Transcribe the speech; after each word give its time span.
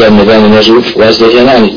أنجام 0.00 0.18
ميدان 0.18 0.50
نجوف 0.50 0.96
وازده 0.96 1.42
هناني 1.42 1.72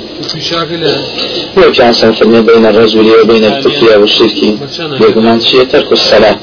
وكان 1.57 1.91
فرمي 1.91 2.41
بين 2.41 2.65
الرجل 2.65 3.11
وبين 3.21 3.43
الكفر 3.43 3.99
والشرك. 3.99 4.43
يقمان 5.01 5.39
شيء 5.39 5.63
ترك 5.63 5.91
الصلاة. 5.91 6.37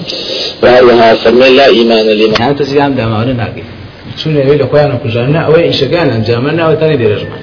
وهذا 0.63 1.15
فرمي 1.15 1.51
لا 1.51 1.67
إيمان 1.67 2.07
لمن؟ 2.07 2.35
يعني 2.41 2.55
تسيام 2.55 2.95
دامعون 2.95 3.37
ناقف 3.37 3.63
شنو 4.17 4.41
يقول 4.41 4.59
لك 4.59 4.75
وانا 4.75 5.01
كجانا 5.05 5.41
أو 5.41 5.57
إيش 5.57 5.85
كان 5.85 6.11
انجامنا 6.11 6.69
وثاني 6.69 6.97
ديرجمان 6.97 7.41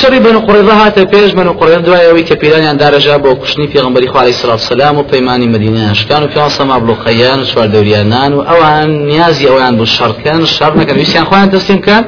شەڕی 0.00 0.20
بن 0.26 0.36
قڕێڕە 0.46 0.74
هاتە 0.82 1.02
پێش 1.12 1.30
بن 1.38 1.48
قڕێن 1.60 1.82
دوایەوەی 1.86 2.24
کە 2.28 2.34
پیرانیان 2.40 2.76
دارەژا 2.82 3.16
بۆ 3.24 3.30
کوشتنی 3.40 3.68
پێغمبەری 3.72 4.08
خوای 4.12 4.32
سلام 4.70 4.98
و 4.98 5.02
پەیمانی 5.10 5.48
مدینە 5.54 5.92
شکان 6.00 6.22
و 6.24 6.28
پێ 6.34 6.40
سەما 6.56 6.76
بڵۆخەیان 6.82 7.38
و 7.42 7.44
چوار 7.50 7.68
دەوریانان 7.74 8.32
و 8.36 8.40
ئەوان 8.48 8.88
نیازی 9.10 9.44
ئەویان 9.50 9.74
بۆ 9.78 9.84
شەڕکەن 9.96 10.40
شەڕ 10.56 10.72
نەکەن. 10.80 10.96
ویسیان 11.00 11.24
خۆیان 11.30 11.48
تەسلیم 11.54 11.80
کەن 11.86 12.02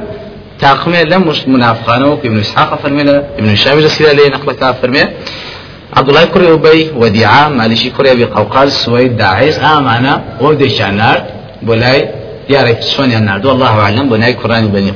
تاقمێ 0.63 1.01
لەم 1.11 1.23
منافقانەوە 1.55 2.13
ابن 2.27 2.39
إسحاق 2.45 2.71
فرمي 2.81 3.03
ابن 3.39 3.55
شامي 3.55 3.81
رسيلا 3.87 4.11
لي 4.17 4.25
نقلة 4.35 4.71
فرمي 4.81 5.03
عبد 5.97 6.09
الله 6.09 6.25
كري 6.33 6.47
أبي 6.53 6.91
وديعة 7.01 7.49
مالشي 7.49 7.89
كري 7.89 8.11
أبي 8.11 8.25
قوقاز 8.35 8.69
سويد 8.83 9.17
داعيس 9.17 9.57
آمانا 9.59 10.13
ودي 10.41 10.69
شانار 10.77 11.17
بولاي 11.67 11.99
ديارك 12.49 12.81
سوني 12.81 13.17
النار 13.17 13.47
والله 13.47 13.73
أعلم 13.83 14.05
بناي 14.09 14.33
كراني 14.33 14.67
بني 14.75 14.93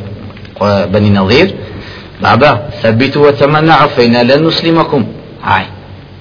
بني 0.94 1.10
نظير 1.20 1.48
بابا 2.22 2.70
ثبتوا 2.84 3.28
وتمنعوا 3.28 3.88
فإنا 3.88 4.24
لن 4.24 4.48
نسلمكم. 4.48 5.06
هاي. 5.44 5.66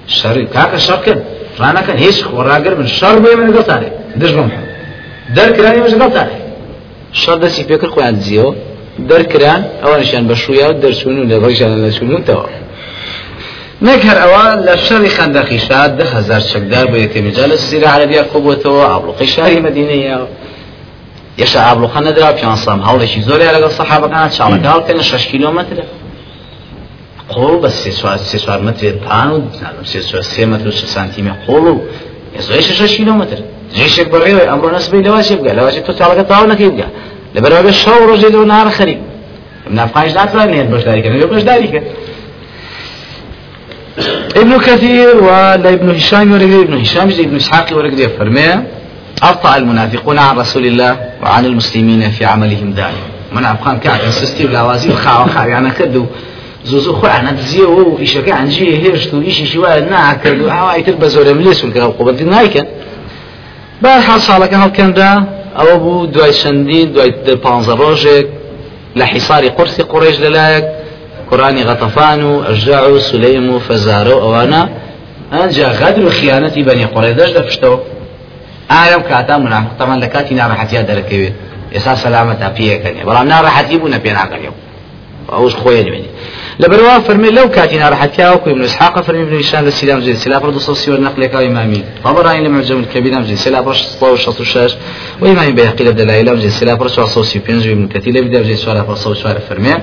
شر 0.06 0.42
كاك 0.42 0.77
شر 0.77 0.96
كن. 0.96 1.20
رانا 1.60 1.80
كان 1.80 1.96
هيش 1.96 2.24
خوراقر 2.24 2.74
من 2.74 2.87
شر 2.87 3.18
بي 3.18 3.37
من 3.37 3.64
عليه 3.68 3.92
دش 4.16 4.30
بمحو 4.30 4.62
در 5.37 5.51
كراني 5.51 5.80
مش 5.80 5.92
عليه 5.95 6.40
شر 7.12 7.37
دسي 7.37 7.64
فكر 7.64 7.88
خوان 7.88 8.20
زيو 8.20 8.54
در 8.98 9.23
كران 9.23 9.64
اوانشان 9.84 10.27
بشويا 10.28 10.70
در 10.70 10.92
سونو 10.92 11.23
لغيشان 11.23 11.87
لسونو 11.87 12.18
توا 12.18 12.46
نكر 13.82 14.23
اوان 14.23 14.59
لشر 14.66 15.09
خندقي 15.09 15.59
شاد 15.59 15.96
ده 15.96 16.04
هزار 16.04 16.40
شكدار 16.40 16.87
بيت 16.87 17.18
مجال 17.18 17.52
السيرة 17.52 17.88
عربية 17.88 18.21
قبوته 18.21 18.82
عبلقي 18.95 19.26
شهري 19.26 19.60
مدينية 19.60 19.96
يشا 19.96 20.12
عبلقا 20.12 20.46
بيان 21.38 22.56
صام 22.56 22.80
هاولشي 22.80 23.20
زوري 23.23 23.48
على 23.48 23.66
الصحابة 23.66 24.09
كانت 24.09 24.32
شعلا 24.32 24.70
قال 24.70 24.87
كان 24.87 25.02
6 25.02 25.30
كيلومتر 25.30 25.84
قۆڵ 27.34 27.54
بە 27.62 27.68
سێ 27.68 28.38
چوار 28.45 28.60
متر 28.62 28.93
پان 29.06 29.30
و 29.30 29.43
سێ 30.23 30.45
متر 30.52 30.68
و 30.68 30.70
سانتیمە 30.70 31.34
قۆڵ 31.46 31.65
و 31.73 31.80
زۆی 32.48 32.62
شش 32.62 32.96
کیلومتر. 32.96 33.38
جێشێک 33.74 34.09
بەڕێوە 34.12 34.43
ئەمڕۆ 34.51 34.68
نسبی 34.76 35.02
لەواشێ 35.06 35.34
بگە 35.38 35.52
لەواشی 35.59 35.80
تۆ 35.87 35.93
تاڵەکە 36.01 36.24
تاو 36.30 36.45
نەکەی 36.52 36.70
بگە 36.73 36.88
لەبەرەوە 37.34 37.73
شەو 37.82 38.00
ڕۆژێ 38.09 38.28
و 38.34 38.45
نهار 38.52 38.68
خەریب 38.78 39.00
منافقانش 39.71 40.12
ناتوانێت 40.18 40.68
بەشداریکردن 40.73 41.18
لێ 41.23 41.26
بەشداریکە 41.34 41.80
ابن 44.40 44.52
كثير 44.66 45.16
ولا 45.26 45.68
ابن 45.76 45.88
هشام 45.98 46.32
ورقي 46.32 46.59
ابن 46.66 46.74
هشام 46.84 47.09
ابن 47.26 47.37
اسحاق 47.37 47.68
ورقي 47.76 48.09
فرمي 48.18 48.48
أبطأ 49.22 49.56
المنافقون 49.56 50.18
عن 50.18 50.38
رسول 50.38 50.66
الله 50.66 50.96
وعن 51.22 51.45
المسلمين 51.45 52.10
في 52.10 52.24
عملهم 52.24 52.72
دائما 52.72 53.06
منافقان 53.32 53.78
كعب 53.78 54.10
سستي 54.10 54.46
ولاوازي 54.46 54.90
وخاوة 54.90 55.26
خاوة 55.26 55.46
يعني 55.46 55.70
كدو 55.70 56.06
زوزو 56.64 56.92
خو 56.92 57.06
أنا 57.06 57.30
دزيه 57.30 57.64
و 57.64 57.98
ئیشەکە 57.98 58.32
ئەنجێ 58.38 58.68
هێشت 58.82 59.14
و 59.14 59.20
ئیشیشی 59.20 59.59
وایە 59.59 59.82
ناکرد 59.92 60.40
و 60.40 60.50
ئاوایتر 60.50 60.92
بە 60.92 61.09
زۆرە 61.14 61.32
ملێسون 61.38 61.72
کە 61.74 61.78
قوبەتی 61.98 62.24
نایکەن 62.34 62.66
بەرحال 63.82 64.20
ساڵەکە 64.28 64.56
هەڵکەندا 64.62 65.10
ئەوە 65.59 65.76
بوو 65.82 66.06
دوای 66.06 66.32
چەندین 66.32 66.88
دوای 66.94 67.10
پ 67.42 67.47
ڕۆژێک 67.81 68.26
لە 68.98 69.04
حیساری 69.12 69.48
قرسی 69.48 69.82
قڕێژ 69.92 70.16
لەلایەک 70.25 70.64
قڕانی 71.31 71.62
غەتەفان 71.69 72.20
و 72.28 72.32
ئەژاع 72.48 72.84
و 72.94 72.98
سولەیم 73.09 73.47
و 73.54 73.60
فەزارە 73.66 74.14
و 74.16 74.22
ئەوانە 74.25 74.62
ئەنجا 75.32 75.69
غەدر 75.81 76.04
و 76.04 76.10
خیانەتی 76.19 76.62
لە 77.37 77.43
ئایم 78.71 79.03
کاتا 79.10 79.38
منافقتەمان 79.38 79.99
لە 80.04 80.09
کاتی 80.15 80.34
ناڕەحەتیا 80.41 80.82
دەرەکەوێت 80.91 81.34
ئێستا 81.75 81.94
سەلامەتا 82.04 82.49
پێەکەنێ 82.56 83.03
بەڵام 83.09 83.27
ناڕەحەتی 83.32 83.77
بوو 83.81 83.93
نە 83.94 83.99
پێ 84.04 84.12
ناکەنێەوە 84.19 84.66
ئەوش 85.34 85.54
خۆی 85.62 85.82
دوێنێ 85.87 86.10
لبروا 86.60 86.99
فرمي 86.99 87.31
لو 87.31 87.49
كاتنا 87.49 87.88
رحتيا 87.88 88.32
وكو 88.32 88.50
ابن 88.50 88.62
إسحاق 88.62 89.00
فرمي 89.00 89.22
ابن 89.22 89.38
هشام 89.38 89.66
السلام 89.66 90.00
زي 90.00 90.15
سلا 90.15 90.38
برضو 90.38 90.59
صوصي 90.59 90.91
والنقل 90.91 91.26
كاو 91.26 91.47
إمامي. 91.47 91.84
طبراني 92.05 92.49
لما 92.49 92.62
جمع 92.62 92.81
الكبير 92.81 93.22
زي 93.22 93.37
سلا 93.37 93.60
برش 93.60 93.87
طو 94.00 94.16
شط 94.16 94.41
الشاش 94.41 94.76
وإمامي 95.21 95.53
بيحقي 95.53 95.84
لدلائل 95.84 96.41
زي 96.41 96.50
سلا 96.50 96.75
برش 96.75 97.00
صوصي 97.00 97.38
بينزو 97.38 97.72
ابن 97.72 97.88
كثير 97.88 98.25
بدأ 98.25 98.43
زي 98.43 98.56
سؤال 98.56 98.82
برش 98.82 98.99
سؤال 98.99 99.41
فرمي. 99.49 99.75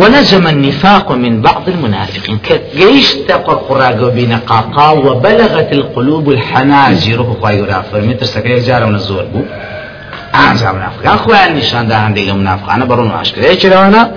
ونجم 0.00 0.46
النفاق 0.46 1.12
من 1.12 1.42
بعض 1.42 1.68
المنافقين. 1.68 2.38
كجيش 2.38 3.14
تقر 3.28 3.54
قراغو 3.68 4.10
بنقاقا 4.10 4.90
وبلغت 4.90 5.72
القلوب 5.72 6.26
الحناجر. 6.30 7.18
خواي 7.40 7.60
غرا 7.62 7.82
فرمي 7.92 8.14
ترسكي 8.14 8.58
جارة 8.58 8.86
ونزور 8.86 9.24
بو؟ 9.32 9.40
أنزع 10.50 10.72
منافق 10.72 11.12
أخوان 11.12 11.56
نشان 11.56 11.88
ده 11.88 11.96
عندي 11.96 12.32
منافق 12.32 12.70
أنا 12.72 12.84
برون 12.84 13.10
عشكري 13.10 13.48
إيش 13.48 13.66
أنا؟ 13.66 14.10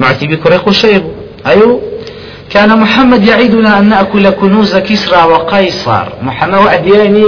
معتبي 0.00 0.36
كريق 0.36 0.68
الشيب 0.68 1.04
أيو؟ 1.46 1.80
كان 2.50 2.78
محمد 2.78 3.24
يعيدنا 3.26 3.78
أن 3.78 3.88
نأكل 3.88 4.30
كنوز 4.30 4.76
كسرى 4.76 5.22
وقيصر. 5.22 6.06
محمد 6.22 6.58
وعدياني 6.58 7.24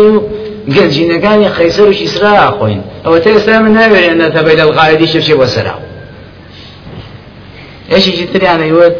قال 0.76 0.90
جينا 0.90 1.16
كان 1.16 1.44
قيصر 1.44 1.88
وكسرى 1.88 2.28
أخوين. 2.28 2.82
أو 3.06 3.18
تلسى 3.18 3.58
من 3.58 3.76
هذا 3.76 4.12
أن 4.12 4.32
تبين 4.34 4.60
الغاية 4.60 5.06
شف 5.06 5.20
شف 5.20 5.36
وسرع 5.40 5.74
إيش 7.92 8.08
جيت 8.08 8.36
لي 8.36 8.48
أنا 8.54 8.64
يود 8.64 8.94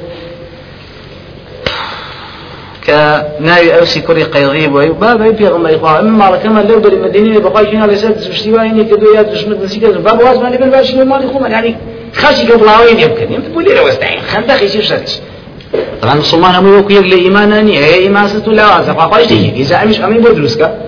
كناوي 2.87 3.79
أوسي 3.79 4.01
كوري 4.01 4.23
قيضيب 4.23 4.75
ويو. 4.75 4.95
بابا 4.95 5.27
يبي 5.27 5.49
غما 5.49 5.71
يقوى 5.71 6.01
إما 6.01 6.25
على 6.25 6.39
كما 6.39 6.61
لو 6.61 6.79
دل 6.79 6.93
المدينة 6.93 7.39
بقاي 7.41 7.73
شنا 7.73 7.87
لسات 7.87 8.29
بشتيواني 8.29 8.85
كدو 8.85 9.15
يا 9.15 9.23
دشمت 9.23 9.63
نسيك 9.63 9.85
بابا 9.85 10.31
واز 10.31 10.39
ما 10.39 10.51
نبي 10.51 10.71
باشي 10.71 11.05
ما 11.05 11.19
نخوما 11.19 11.49
يعني 11.49 11.77
خاشي 12.15 12.53
قبلاوين 12.53 13.01
يمكن. 13.01 13.33
يمكن 13.33 13.53
بولي 13.53 13.75
لو 13.75 13.89
استعين 13.89 14.21
خندق 14.21 14.63
يشير 14.63 14.83
شرش 14.83 15.19
طبعا 16.03 16.15
مسلمان 16.15 16.55
هم 16.55 16.75
يوكو 16.75 16.93
يقل 16.93 17.13
إيماناني. 17.13 17.79
هي 17.79 17.95
إيمان 17.95 18.29
ستو 18.29 18.51
لا 18.51 18.77
وازا 18.77 18.93
فاقاش 18.93 19.27
تيجي 19.27 19.63
إذا 19.63 19.83
أمش 19.83 20.01
أمين 20.01 20.21
بودروسكا 20.21 20.79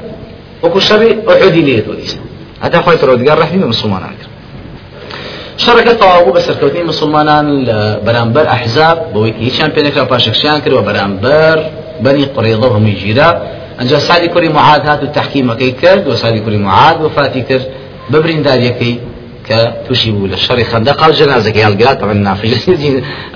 وكو 0.63 0.79
الشر 0.79 1.17
أحدي 1.29 1.63
ليه 1.63 1.81
توليسا 1.81 2.19
هذا 2.61 2.81
خوي 2.81 2.97
ترود 2.97 3.29
قال 3.29 3.39
رحمي 3.39 3.65
مسلمان 3.65 4.03
عكر 5.63 5.71
شركة 5.71 5.93
طواغو 5.93 6.33
بس 6.33 6.51
الكوتين 6.51 6.87
مسلمان 6.87 7.65
برامبر 8.07 8.49
أحزاب 8.49 9.13
بويكي 9.13 9.45
هيشان 9.45 9.69
بينك 9.69 9.99
باشكشان 9.99 10.59
كروا 10.59 10.81
برامبر 10.81 11.71
بني 12.01 12.25
قريضة 12.25 12.77
هم 12.77 12.87
يجيرا 12.87 13.43
أنجا 13.81 13.99
سعدي 13.99 14.29
كوري 14.29 14.49
معاد 14.49 14.87
هاتو 14.87 15.03
التحكيم 15.03 15.53
كي 15.53 15.71
كرد 15.71 16.09
وسعدي 16.09 16.41
كوري 16.41 16.57
معاد 16.57 17.03
وفاتي 17.03 17.41
كرد 17.43 17.67
ببرين 18.11 18.43
داريكي 18.43 19.01
كتشيبوا 19.49 20.29
للشر 20.29 20.65
خندق 20.65 21.03
أو 21.03 21.11
جنازة 21.11 21.51
كي 21.51 21.63
هالقات 21.63 22.01
طبعا 22.01 22.13
نافج 22.13 22.53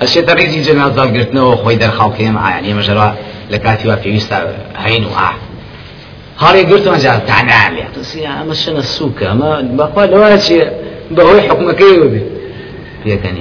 الشيء 0.01 0.23
تريزي 0.25 0.61
جنازة 0.61 1.01
قلتنا 1.01 1.43
وخوي 1.43 1.75
در 1.75 1.91
خاوكي 1.91 2.29
مع 2.29 2.49
يعني 2.49 2.73
مجرى 2.73 3.13
لكاتي 3.51 3.89
وفي 3.89 4.09
ويستا 4.09 4.55
هين 4.77 5.05
وآه 5.05 5.33
هاري 6.39 6.63
قلت 6.63 6.87
ما 6.87 6.97
جاء 6.97 7.23
تعنى 7.27 7.75
لي 7.75 7.83
تسي 7.95 8.27
أما 8.27 8.53
شنا 8.53 8.79
السوكة 8.79 9.33
ما 11.11 11.15
بقول 11.15 11.37
لو 11.37 11.43
شيء 11.43 11.47
بهوي 11.47 11.49
حكمك 11.49 11.81
يوبي 11.81 12.21
هي 13.05 13.17
كان 13.17 13.37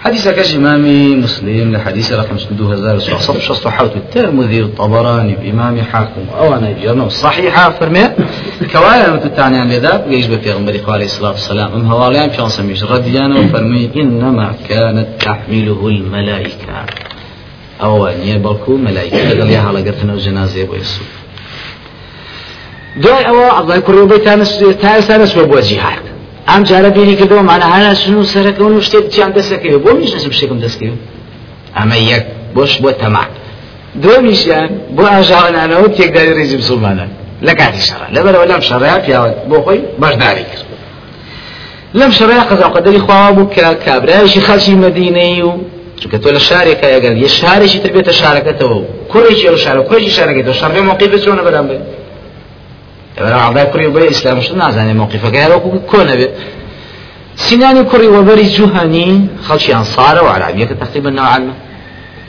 حديث 0.00 0.28
كاش 0.28 0.54
إمامي 0.54 1.16
مسلم 1.16 1.72
لحديث 1.72 2.12
رقم 2.12 2.38
سدو 2.38 2.72
هزار 2.72 2.98
صف 2.98 3.40
شصت 3.42 3.68
حوت 3.68 3.96
الترمذي 3.96 4.60
الطبراني 4.60 5.34
بإمام 5.34 5.82
حاكم. 5.82 6.26
أو 6.38 6.54
أنا 6.54 6.72
جرنا 6.82 7.06
الصحيحة 7.06 7.70
فرمي 7.70 8.08
كوالا 8.72 9.14
متتعني 9.14 9.58
عن 9.58 9.68
لذا 9.68 10.04
يجب 10.08 10.40
في 10.40 10.52
غمري 10.52 10.82
عليه 10.88 11.04
الصلاة 11.04 11.30
والسلام 11.30 11.72
أم 11.72 11.86
هواليان 11.86 12.30
في 12.30 12.42
عصميش 12.42 12.84
رديانا 12.84 13.40
وفرمي 13.40 13.90
إنما 13.96 14.54
كانت 14.68 15.06
تحمله 15.20 15.88
الملائكة. 15.88 16.86
أو 17.82 18.06
أن 18.06 18.20
يبركو 18.20 18.76
ملائكة. 18.76 19.28
قال 19.28 19.50
يا 19.50 19.60
هلا 19.60 19.78
قرتنا 19.78 20.14
وجنازة 20.14 20.68
ويسو 20.70 21.02
دوای 23.02 23.24
ئەوە 23.28 23.46
ئەڵای 23.56 23.80
کوڕۆبەی 23.86 24.20
تا 24.82 24.88
ئێستا 24.96 25.14
نەچوە 25.22 25.44
بۆ 25.50 25.58
جیهاد 25.68 26.04
ئەم 26.50 26.62
جارە 26.68 26.90
بینی 26.96 27.16
کردەوە 27.20 27.42
مانە 27.50 27.66
هەنا 27.74 27.94
سن 28.00 28.14
و 28.14 28.24
سەرەکەون 28.32 28.72
و 28.76 28.80
شتێک 28.86 29.04
چیان 29.12 29.30
دەستەکەوێت 29.36 29.82
بۆ 29.84 29.90
میش 29.98 30.10
نەچم 30.14 30.32
شتێکم 30.36 30.58
دەستکەوێت 30.64 31.00
ئەمە 31.76 31.98
یەک 32.12 32.24
بۆش 32.54 32.72
بۆ 32.82 32.90
تەما 33.00 33.24
دومیشیان 34.02 34.70
بۆ 34.96 35.04
ئاژاوانانەوە 35.14 35.88
تێکداری 35.96 36.32
ڕێزی 36.38 36.56
مسلمانان 36.62 37.10
لە 37.46 37.52
کاتی 37.58 37.82
شەڕە 37.88 38.06
لەبەرەوە 38.14 38.46
لەم 38.50 38.62
شەڕەیە 38.68 38.98
پیاوە 39.04 39.30
بۆ 39.50 39.56
خۆی 39.64 39.80
بەشداری 40.02 40.44
کرد 40.50 40.64
لەم 41.98 42.10
شەڕەیە 42.18 42.44
قەزا 42.50 42.68
قەدەری 42.74 43.00
خواوە 43.06 43.30
بوو 43.36 43.50
کە 43.54 43.66
کابرایشی 43.86 44.40
خەڵکی 44.46 44.74
مەدینەی 44.84 45.40
و 45.48 45.52
چونکە 46.00 46.18
تۆ 46.22 46.28
لە 46.36 46.40
شارێکە 46.48 46.86
ئەگەر 46.94 47.14
یە 47.24 47.30
شارێکی 47.38 47.78
تر 47.82 47.90
بێتە 47.94 48.12
شارەکەتەوە 48.20 48.78
کوڕێکی 49.12 49.44
ئەو 49.48 49.56
شارە 49.64 49.80
کوڕێکی 49.88 50.12
شارەکەیتەوە 50.16 50.56
شەڕێ 50.60 50.80
موقعی 50.88 51.08
بچۆنە 51.12 51.42
بەرام 51.46 51.66
لەبەرە 53.16 53.38
عەبای 53.46 53.66
کوڕی 53.72 53.88
بۆ 53.94 53.98
ئیسلامش 54.12 54.46
نازانێ 54.62 54.94
موقعفەکە 55.00 55.38
هەروەکو 55.44 55.68
کۆنە 55.92 56.14
بێت 56.20 56.32
سناني 57.36 57.82
كري 57.84 58.06
وبري 58.06 58.44
جهني 58.56 59.28
خلشي 59.48 59.74
أنصار 59.74 60.24
وعربية 60.24 60.64
تقريبا 60.64 61.10
نوعا 61.10 61.38
ما 61.38 61.54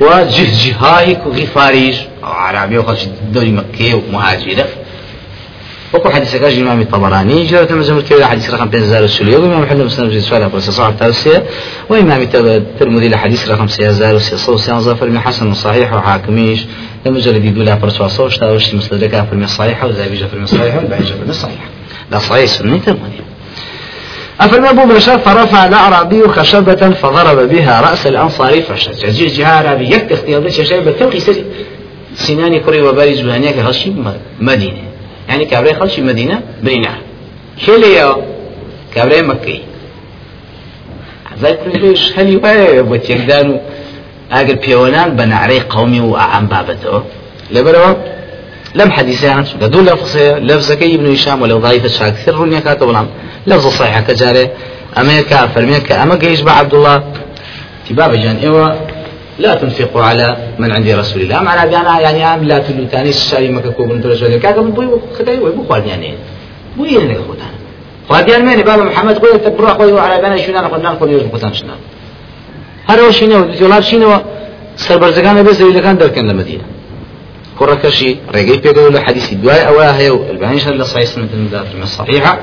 وجه 0.02 0.48
جهاهي 0.64 1.18
غفاريج 1.38 1.96
عربية 2.24 2.80
وخلشي 2.80 3.08
دوري 3.34 3.52
مكة 3.52 3.96
ومهاجرة 3.96 4.66
وكو 5.94 6.10
حديث 6.10 6.36
كاج 6.36 6.54
الإمام 6.54 6.82
الطبراني 6.82 7.46
جرى 7.46 7.66
تمزم 7.66 7.98
الكبير 7.98 8.26
حديث 8.26 8.54
رقم 8.54 8.70
3000 8.72 9.22
وإمام 9.22 9.62
محمد 9.62 9.82
مسلم 9.82 10.10
في 10.10 10.20
سؤال 10.20 10.44
أبو 10.44 10.60
صحيح 10.60 10.88
التوسية 10.88 11.44
وإمام 11.90 12.22
الترمذي 12.34 13.10
لحديث 13.10 13.50
رقم 13.50 13.68
3600 13.68 14.96
فرمي 14.96 15.20
حسن 15.20 15.54
صحيح 15.54 15.94
وحاكميش 15.94 16.66
المجلد 17.08 17.46
يدل 17.46 17.70
على 17.70 17.80
برسوا 17.80 18.08
صوش 18.08 18.38
تاوش 18.38 18.76
مستدرك 18.76 19.26
فرمي 19.32 19.48
صحيحة 19.48 19.88
وزابي 19.88 20.18
فرمي 20.18 20.48
صحيحة 20.48 20.78
والبعيجة 20.78 21.14
فرمي 21.14 21.34
صحيحة 21.34 21.66
لا 22.12 22.20
صحيح 22.20 22.46
سنة 22.46 22.78
ترمذي 22.78 23.22
أفرمى 24.40 24.70
أبو 24.70 24.94
بشر 24.94 25.20
فرفع 25.20 25.66
الأعرابي 25.66 26.28
خشبة 26.28 26.90
فضرب 26.90 27.50
بها 27.50 27.82
رأس 27.82 28.08
الأنصاري 28.08 28.62
فشت 28.62 29.06
جزير 29.06 29.28
جهة 29.28 29.70
عربي 29.70 29.86
يكت 29.96 30.12
اختيار 30.12 30.50
شيء 30.50 30.80
بالتوقي 30.80 31.20
سناني 32.16 32.60
كري 32.60 32.82
وباري 32.82 33.16
زبانيك 33.16 33.58
هالشي 33.58 33.92
مدينة. 34.40 34.84
يعني 35.30 35.46
كابري 35.46 35.74
خلشي 35.74 36.02
مدينة 36.02 36.42
برينا 36.64 36.96
شليا 37.58 38.16
كابري 38.96 39.22
مكي. 39.22 39.62
ذلك 41.42 41.60
ليش 41.74 42.20
هل 42.20 42.30
يبقى 42.30 42.78
اگر 44.32 44.56
بيونان 44.56 45.16
بنعري 45.16 45.60
قومي 45.60 46.02
وعم 46.02 46.48
بابته 46.48 47.04
لبروا 47.52 47.94
لم 48.76 48.92
حديثان 48.92 49.44
قدو 49.62 49.82
لفظه 49.82 50.40
لفظ 50.40 50.72
كي 50.72 50.96
ابن 50.96 51.12
هشام 51.14 51.42
ولو 51.42 51.58
ضعيف 51.60 51.88
شاكثر 51.88 52.36
رنيا 52.36 52.60
كاتب 52.60 52.90
الام 52.90 53.08
لفظ 53.48 53.68
صحيح 53.68 54.00
كجاري 54.00 54.50
أمريكا 54.98 55.48
فرميكا 55.48 56.04
اما 56.04 56.16
جيش 56.16 56.44
عبد 56.48 56.74
الله 56.74 57.04
تباب 57.90 58.14
جان 58.14 58.36
ايوا 58.36 58.70
لا 59.40 59.56
تنفقوا 59.56 60.04
على 60.04 60.38
من 60.60 60.72
عند 60.72 60.90
رسول 60.90 61.22
الله. 61.22 61.42
معنى 61.42 61.70
بيانا 61.70 62.00
يعني 62.00 62.24
عام 62.24 62.44
لا 62.44 62.60
تلو 62.60 62.86
تاني 62.92 63.10
الشاري 63.10 63.50
مكا 63.50 63.70
كوبن 63.70 64.02
تلو 64.02 64.16
شوالي 64.16 64.40
كاكا 64.40 64.62
بوي 64.62 64.88
خداي 65.20 65.38
بو 65.38 65.64
خواد 65.70 65.86
يعني 65.86 66.14
بو 66.78 66.86
يني 66.86 67.14
لك 67.14 67.18
خوتان 67.28 67.54
خواد 68.10 68.30
يعني 68.30 68.44
ماني 68.44 68.64
بابا 68.64 68.84
محمد 68.84 69.18
قوي 69.18 69.38
تبرا 69.38 69.74
قوي 69.74 70.00
على 70.00 70.22
بنا 70.22 70.38
شنو 70.38 70.60
انا 70.60 70.68
قدنا 70.68 70.90
نقول 70.90 71.12
يوم 71.12 71.30
هر 72.88 73.12
شنو 73.12 73.44
دولار 73.60 73.82
شنو 73.82 74.22
سربرزگان 74.78 75.44
بس 75.44 75.62
اللي 75.62 75.82
كان 75.82 75.98
دركن 75.98 76.28
لمدينه 76.28 76.64
كركشي 77.60 78.16
رجعي 78.36 78.58
بيقول 78.58 79.00
حديث 79.00 79.34
الدواء 79.34 79.68
أو 79.68 79.80
هي 79.80 80.08
البعين 80.08 80.60
شر 80.60 80.84
صحيح 80.84 81.06
سنة 81.06 81.30
من 81.76 81.84
الصحيحة 81.84 82.40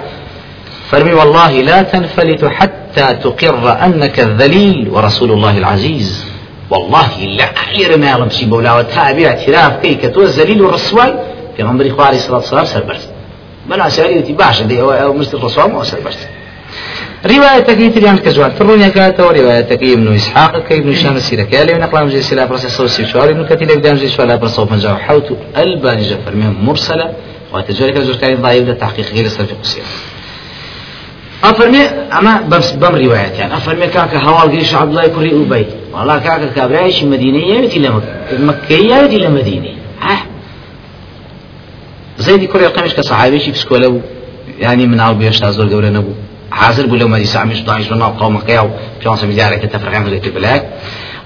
فرمي 0.90 1.12
والله 1.14 1.60
لا 1.60 1.82
تنفلت 1.82 2.44
حتى 2.44 3.14
تقر 3.24 3.84
أنك 3.84 4.20
الذليل 4.20 4.88
ورسول 4.92 5.30
الله 5.32 5.58
العزيز. 5.58 6.24
والله 6.70 7.18
لا 7.18 7.44
أحير 7.56 7.98
ما 7.98 8.06
يعلم 8.06 8.30
شي 8.30 8.46
بولا 8.46 8.78
وتابع 8.78 9.26
اعتراف 9.26 9.72
كي 9.82 9.94
كتو 9.94 10.22
الزليل 10.22 10.62
والرسول 10.62 11.14
في 11.56 11.90
إخوة 11.90 12.04
عليه 12.04 12.16
الصلاة 12.16 12.36
والسلام 12.36 12.64
سربرس 12.64 13.08
بلا 13.70 13.88
سألي 13.88 14.32
باشا 14.32 14.64
دي 14.64 14.80
أو 14.80 15.12
مثل 15.12 15.36
الرسول 15.36 15.70
أو 15.70 15.82
سربرس 15.82 16.18
رواية 17.26 17.60
كي 17.60 17.88
تريان 17.88 18.18
كزوال. 18.18 18.58
ترون 18.58 18.88
كاتا 18.88 19.24
ورواية 19.24 19.60
كي 19.60 19.92
ابن 19.92 20.14
إسحاق؟ 20.14 20.68
كي 20.68 20.78
ابن 20.78 20.94
شام 20.94 21.16
السيرة؟ 21.16 21.42
كالي 21.42 21.72
ونقل 21.74 22.04
مجلس 22.06 22.30
سلاف 22.30 22.52
رسي 22.52 22.68
صوت 22.68 22.88
سيشوار 22.88 23.30
ابن 23.30 23.46
كتير 23.46 23.72
ابن 23.72 23.94
مجلس 23.94 24.16
سوالا 24.16 24.36
برصوف 24.36 24.72
من 24.72 24.78
جاو 24.78 24.96
حوت 24.96 25.36
الباني 25.56 26.02
جفر 26.02 26.34
من 26.34 26.54
مرسلة. 26.62 27.12
وتجارك 27.52 27.96
الزور 27.96 28.16
كان 28.16 28.42
ضعيف 28.42 28.68
للتحقيق 28.68 29.06
غير 29.14 29.24
السلف 29.24 29.54
قصير. 29.62 29.84
أفرمي 31.44 31.78
أما 32.18 32.40
بس 32.40 32.72
بم 32.72 32.94
روايات. 32.96 33.38
يعني 33.38 33.56
أفرمي 33.56 33.86
كاك 33.86 34.14
هوال 34.14 34.50
قريش 34.52 34.74
عبد 34.74 34.90
الله 34.90 35.06
كري 35.06 35.30
أبي 35.30 35.66
والله 35.92 36.18
كاك 36.18 36.52
كابرايش 36.56 37.04
مدينة 37.04 37.38
يأتي 37.38 37.78
لمك 37.78 38.02
مكة 38.38 38.74
يأتي 38.74 39.18
لمدينة 39.18 39.68
ها؟ 40.00 40.16
زيد 42.18 42.44
كري 42.44 42.66
قمش 42.66 42.94
كصحابي 42.94 43.40
شي 43.40 43.50
بسكولا 43.50 44.00
يعني 44.60 44.86
من 44.86 45.00
عربي 45.00 45.26
يشتازور 45.26 45.68
قولا 45.68 45.90
نبو. 45.90 46.12
حاضر 46.60 46.86
بولا 46.86 47.06
ما 47.06 47.18
يسامش 47.18 47.62
ضايش 47.68 47.86
بنا 47.88 48.06
قوم 48.20 48.38
قياو 48.38 48.68
كان 49.02 49.16
سمي 49.16 49.34
دارك 49.34 49.62
تفرق 49.72 49.94
عن 49.94 50.04
ذلك 50.04 50.24
البلاك 50.26 50.62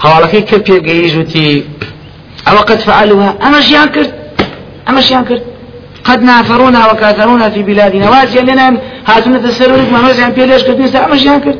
هوالك 0.02 0.32
كيف 0.44 0.68
يجيز 0.68 1.16
وتي 1.16 1.64
أو 2.48 2.56
قد 2.68 2.78
فعلوها 2.78 3.30
كرت 3.94 4.14
أنا 4.88 5.00
شيان 5.00 5.24
كرت 5.24 5.42
قد 6.04 6.22
نافرونا 6.22 6.92
وكاثرونا 6.92 7.50
في 7.50 7.62
بلادنا 7.62 8.10
واسيا 8.10 8.42
لنا 8.42 8.66
هاتونا 9.06 9.38
تسرونك 9.38 9.92
ما 9.92 10.00
نوزع 10.02 10.28
بيليش 10.28 10.62
كرت 10.62 10.78
نسا 10.80 11.04
أما 11.04 11.16
شيان 11.16 11.40
كرت 11.40 11.58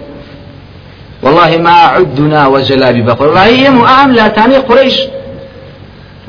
والله 1.23 1.57
ما 1.57 1.71
عدنا 1.71 2.47
وجلابي 2.47 3.03
بقر 3.03 3.27
والله 3.27 3.47
هي 3.47 3.71
مؤام 3.71 4.13
لا 4.13 4.29
تاني 4.29 4.57
قريش 4.57 4.97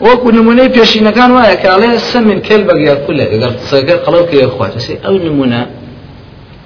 وەکو 0.07 0.27
نمونەی 0.38 0.69
پێشینەکان 0.75 1.30
وایە 1.36 1.56
کاڵێ 1.63 1.91
سە 2.09 2.19
من 2.27 2.39
کەل 2.47 2.62
بەگیار 2.69 2.97
کولە 3.06 3.25
ئەگەر 3.31 3.51
قسەکە 3.59 3.95
قەڵەو 4.06 4.24
کێ 4.31 4.47
خواتەسی 4.56 4.95
ئەو 5.06 5.15
نمونە 5.25 5.62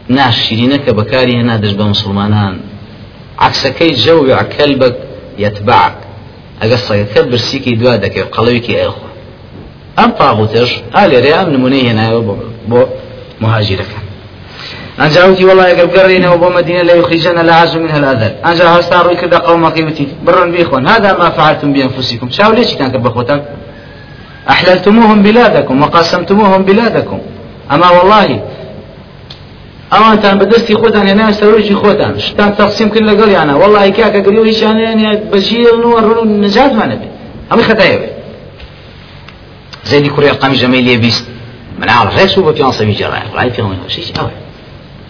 ناشرینە 0.10 0.78
کە 0.86 0.92
بەکاری 1.00 1.34
هێنا 1.40 1.56
دەست 1.64 1.78
بە 1.80 1.86
مسلمانان. 1.94 2.56
عکسەکەی 3.40 3.94
جەوی 4.06 4.34
کەلبەک 4.56 4.96
یەتبعک 5.44 5.96
ئەگە 6.62 6.78
سەگەکە 6.88 7.22
برسیکی 7.32 7.76
دوا 7.82 7.94
دەکەوێت 8.04 8.30
قەڵەوێکی 8.36 8.76
ئەخوا 8.82 9.10
ئەم 9.98 10.12
تاغوتش 10.20 10.72
ئالێرێ 10.96 11.32
ئەم 11.38 11.48
نمونەی 11.56 11.84
هێنایەوە 11.88 12.22
بۆ 12.70 12.82
مهاجرەکان 13.44 14.04
ئەنجاوتی 15.00 15.44
وڵای 15.50 15.70
ئەگەر 15.72 15.88
بگەڕێنەوە 15.92 16.38
بۆ 16.42 16.48
مدينة 16.58 16.82
لا 16.90 16.96
يخرجن 17.02 17.38
الأعز 17.44 17.76
منها 17.84 17.98
الأذل. 18.02 18.34
أنجا 18.50 18.66
هستا 18.76 18.98
ڕووی 19.04 19.18
کردە 19.22 19.40
قەومەکەی 19.48 19.84
وتی 19.88 20.06
بڕن 20.26 20.50
بيخون 20.56 20.88
هذا 20.88 21.10
ما 21.20 21.30
فعلتم 21.30 21.74
بأنفسكم. 21.74 22.28
ليش 22.58 22.76
كان 22.76 22.92
كبخوتك 22.92 23.42
أحللتموهم 24.50 25.24
بلادكم 25.24 25.76
وقسمتموهم 25.82 26.62
بلادكم. 26.70 27.20
أما 27.74 27.90
والله 27.90 28.42
ئەوانتان 29.94 30.36
بەدەستی 30.42 30.76
خۆتان 30.82 31.06
هێنا 31.10 31.26
سەرۆژی 31.40 31.76
خۆتان 31.82 32.14
شتان 32.26 32.52
تەقسیم 32.60 32.90
کرد 32.94 33.06
لەگەڵ 33.10 33.30
یانە 33.38 33.54
وڵی 33.62 33.92
کاکە 33.98 34.20
گری 34.26 34.40
و 34.42 34.44
هیچیانیان 34.52 34.98
بەژیر 35.32 35.74
و 35.88 35.92
ڕون 36.08 36.28
و 36.34 36.38
نجاتمانە 36.46 36.96
بێت 37.02 37.14
ئەمە 37.50 37.64
خەتایەوێ 37.70 38.10
زەیدی 39.90 40.10
کوڕی 40.16 40.34
قەمی 40.42 40.58
ژەمەی 40.62 40.82
لێ 40.88 40.96
بیست. 41.04 41.26
مناڵ 41.80 42.08
ڕێک 42.16 42.38
و 42.38 42.44
بە 42.48 42.52
پیان 42.58 42.72
سەوی 42.78 42.96
جێڕای 43.00 43.26
ڕای 43.36 43.50
پێڵەوەشی 43.56 44.04
ئەوە. 44.18 44.32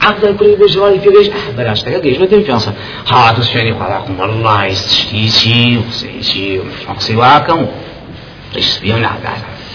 عقد 0.02 0.38
كل 0.40 0.56
بجواري 0.56 1.00
في 1.00 1.10
ليش 1.10 1.28
بلاش 1.58 1.82
تلقى 1.82 2.02
جيش 2.02 2.20
ما 2.20 2.26
تبي 2.26 2.44
فيانسا 2.44 2.74
هات 3.08 3.42
سفيني 3.42 3.74
خلاكم 3.74 4.20
والله 4.20 4.66
يستشتي 4.66 5.28
شي 5.28 5.78
وقصي 5.78 6.24
شي 6.24 6.60
مقصي 6.90 7.16
واكم 7.16 7.66
ليش 8.56 8.80
بيمنع 8.80 9.12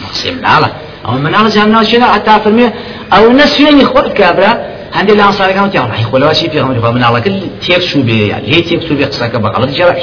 مقصي 0.05 0.31
مناله 0.31 0.71
أو 1.07 1.13
مناله 1.13 1.49
جامنا 1.49 1.83
شنو 1.83 2.07
حتى 2.07 2.41
فرمي 2.45 2.71
أو 3.13 3.27
الناس 3.31 3.55
فيني 3.57 3.85
خود 3.85 4.09
كابرا 4.13 4.68
هەندێک 4.97 5.17
لە 5.19 5.25
ئەنسارەکان 5.27 5.69
تیان. 5.73 5.89
ڕای 5.93 6.05
خۆلەوەشی 6.11 6.49
پێغەمبەری 6.53 6.81
خوا؟ 6.83 6.91
مناڵەکە 6.97 7.31
تێک 7.65 7.83
سو 7.91 7.99
بێ 8.09 8.19
لێ 8.51 8.61
تێک 8.69 8.81
سو 8.87 8.95
بێ 8.99 9.07
قسەکە 9.13 9.39
بەقەڵت 9.45 9.71
جێرا 9.77 9.95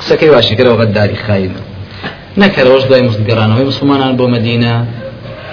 قسەکەی 0.00 0.30
واشی 0.34 0.54
کرەوە 0.58 0.76
غەداری 0.80 1.18
خاینە 1.24 1.60
نەکەرەوەش 2.42 2.82
دوای 2.88 3.02
مستگەڕانەوەی 3.08 3.66
مسلمانان 3.70 4.12
بۆ 4.18 4.24
مدینە. 4.34 4.74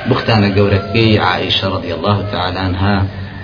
بختانە 0.09 0.49
گەورەکەی 0.57 1.17
عائشة 1.27 1.67
رضي 1.75 1.91
الله 1.97 2.17
تعالى 2.31 2.59
عنها. 2.67 2.95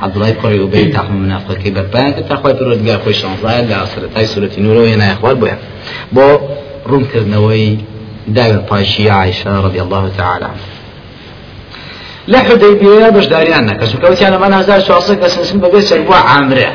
عبد 0.01 0.15
الله 0.15 0.33
کوڕی 0.41 0.59
وبەی 0.65 0.91
تاخم 0.95 1.15
منافقەکەی 1.25 1.71
بەرپایان 1.77 2.11
کە 2.17 2.21
تاخوای 2.29 2.53
پەروەردگار 2.59 2.99
خۆی 3.03 3.15
شانزایە 3.21 3.63
لە 3.69 3.77
سەرەتای 3.91 4.27
سورەتی 4.33 4.59
نورەوە 4.65 4.89
هێنایە 4.93 5.15
خوار 5.19 5.35
بۆیە 5.41 5.57
بۆ 6.15 6.27
ڕوونکردنەوەی 6.89 7.69
داوێن 8.35 8.61
پاشی 8.69 9.07
عائشة 9.09 9.49
رضي 9.65 9.79
الله 9.85 10.03
تعالى 10.17 10.45
عنها. 10.51 10.78
لە 12.31 12.39
حدەیبیە 12.47 13.07
بەشداریان 13.15 13.63
نەکە 13.69 13.85
چونکەوتیان 13.91 14.31
لەمان 14.35 14.53
هزار 14.59 14.79
چوارسە 14.87 15.13
کە 15.21 15.27
سنسن 15.35 15.59
بەبێ 15.63 15.79
سەر 15.89 15.99
بووە 16.05 16.19
عامرە 16.31 16.69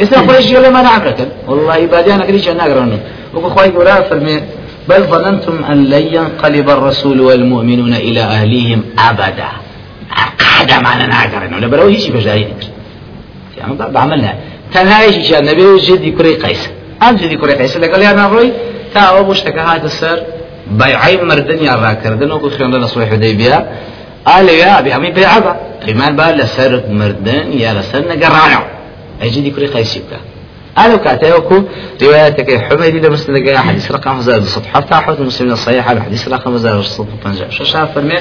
ئێستا 0.00 0.18
خۆش 0.26 0.46
من 0.76 0.86
عامرەکەن. 0.92 1.28
والله 1.48 1.78
بادیانەکەی 1.92 2.40
چێ 2.44 2.52
ناگرانن 2.62 3.00
وەکو 3.34 3.48
خۆی 3.54 3.70
گەورە 3.74 3.94
فەرمێ 4.08 4.36
بل 4.88 5.02
ظننتم 5.12 5.56
أن 5.72 5.84
لن 5.92 6.04
ينقلب 6.16 6.70
الرسول 6.70 7.20
والمؤمنون 7.20 7.94
إلى 7.94 8.20
أهليهم 8.20 8.80
أبدا. 8.98 9.50
قاعدة 10.38 10.80
معنا 10.80 11.06
ناقرن 11.06 11.54
ولا 11.54 11.66
بلو 11.66 11.86
هيجي 11.86 12.10
بجاري 12.12 12.46
يعني 13.58 13.74
بعملنا 13.94 14.34
تنهايش 14.74 15.16
إشاء 15.18 15.40
النبي 15.40 15.78
جدي 15.86 16.10
كري 16.10 16.34
قيس 16.34 16.68
أم 17.02 17.16
جدي 17.16 17.36
كري 17.36 17.52
قيس 17.52 17.76
لقال 17.76 18.02
يا 18.02 18.12
نروي 18.12 18.52
تا 18.94 19.00
أبو 19.10 19.24
بوشتك 19.24 19.58
هذا 19.58 19.86
السر 19.86 20.18
بيعي 20.70 21.16
مردن 21.16 21.64
يا 21.64 21.74
راكردن 21.74 22.32
وكو 22.32 22.50
خيون 22.50 22.74
لنا 22.74 22.86
صويح 22.86 23.10
حديبية 23.10 23.68
قال 24.26 24.48
يا 24.48 24.78
أبي 24.78 24.96
أمي 24.96 25.10
بيعبا 25.10 25.56
لمن 25.86 26.16
بقى 26.16 26.36
لسر 26.36 26.82
مردن 26.90 27.52
يا 27.52 27.74
لسر 27.74 27.98
نقرانو 28.08 28.60
أجي 29.22 29.40
دي 29.40 29.50
كري 29.50 29.66
قيسيبك 29.66 30.06
قالوا 30.76 30.96
كاتيوكو 30.96 31.62
رواياتك 32.02 32.64
حميدي 32.64 32.98
ده 32.98 33.10
مسند 33.10 33.56
حديث 33.56 33.92
رقم 33.92 34.20
زاد 34.20 34.42
صفحة. 34.42 34.80
فتحت 34.80 35.20
المسلمين 35.20 35.52
الصحيحة 35.52 35.92
الحديث 35.92 36.28
رقم 36.28 36.56
زاد 36.56 36.84
طنجة 37.24 37.50
شو 37.50 37.64
شاف 37.64 37.94
فرمي 37.94 38.14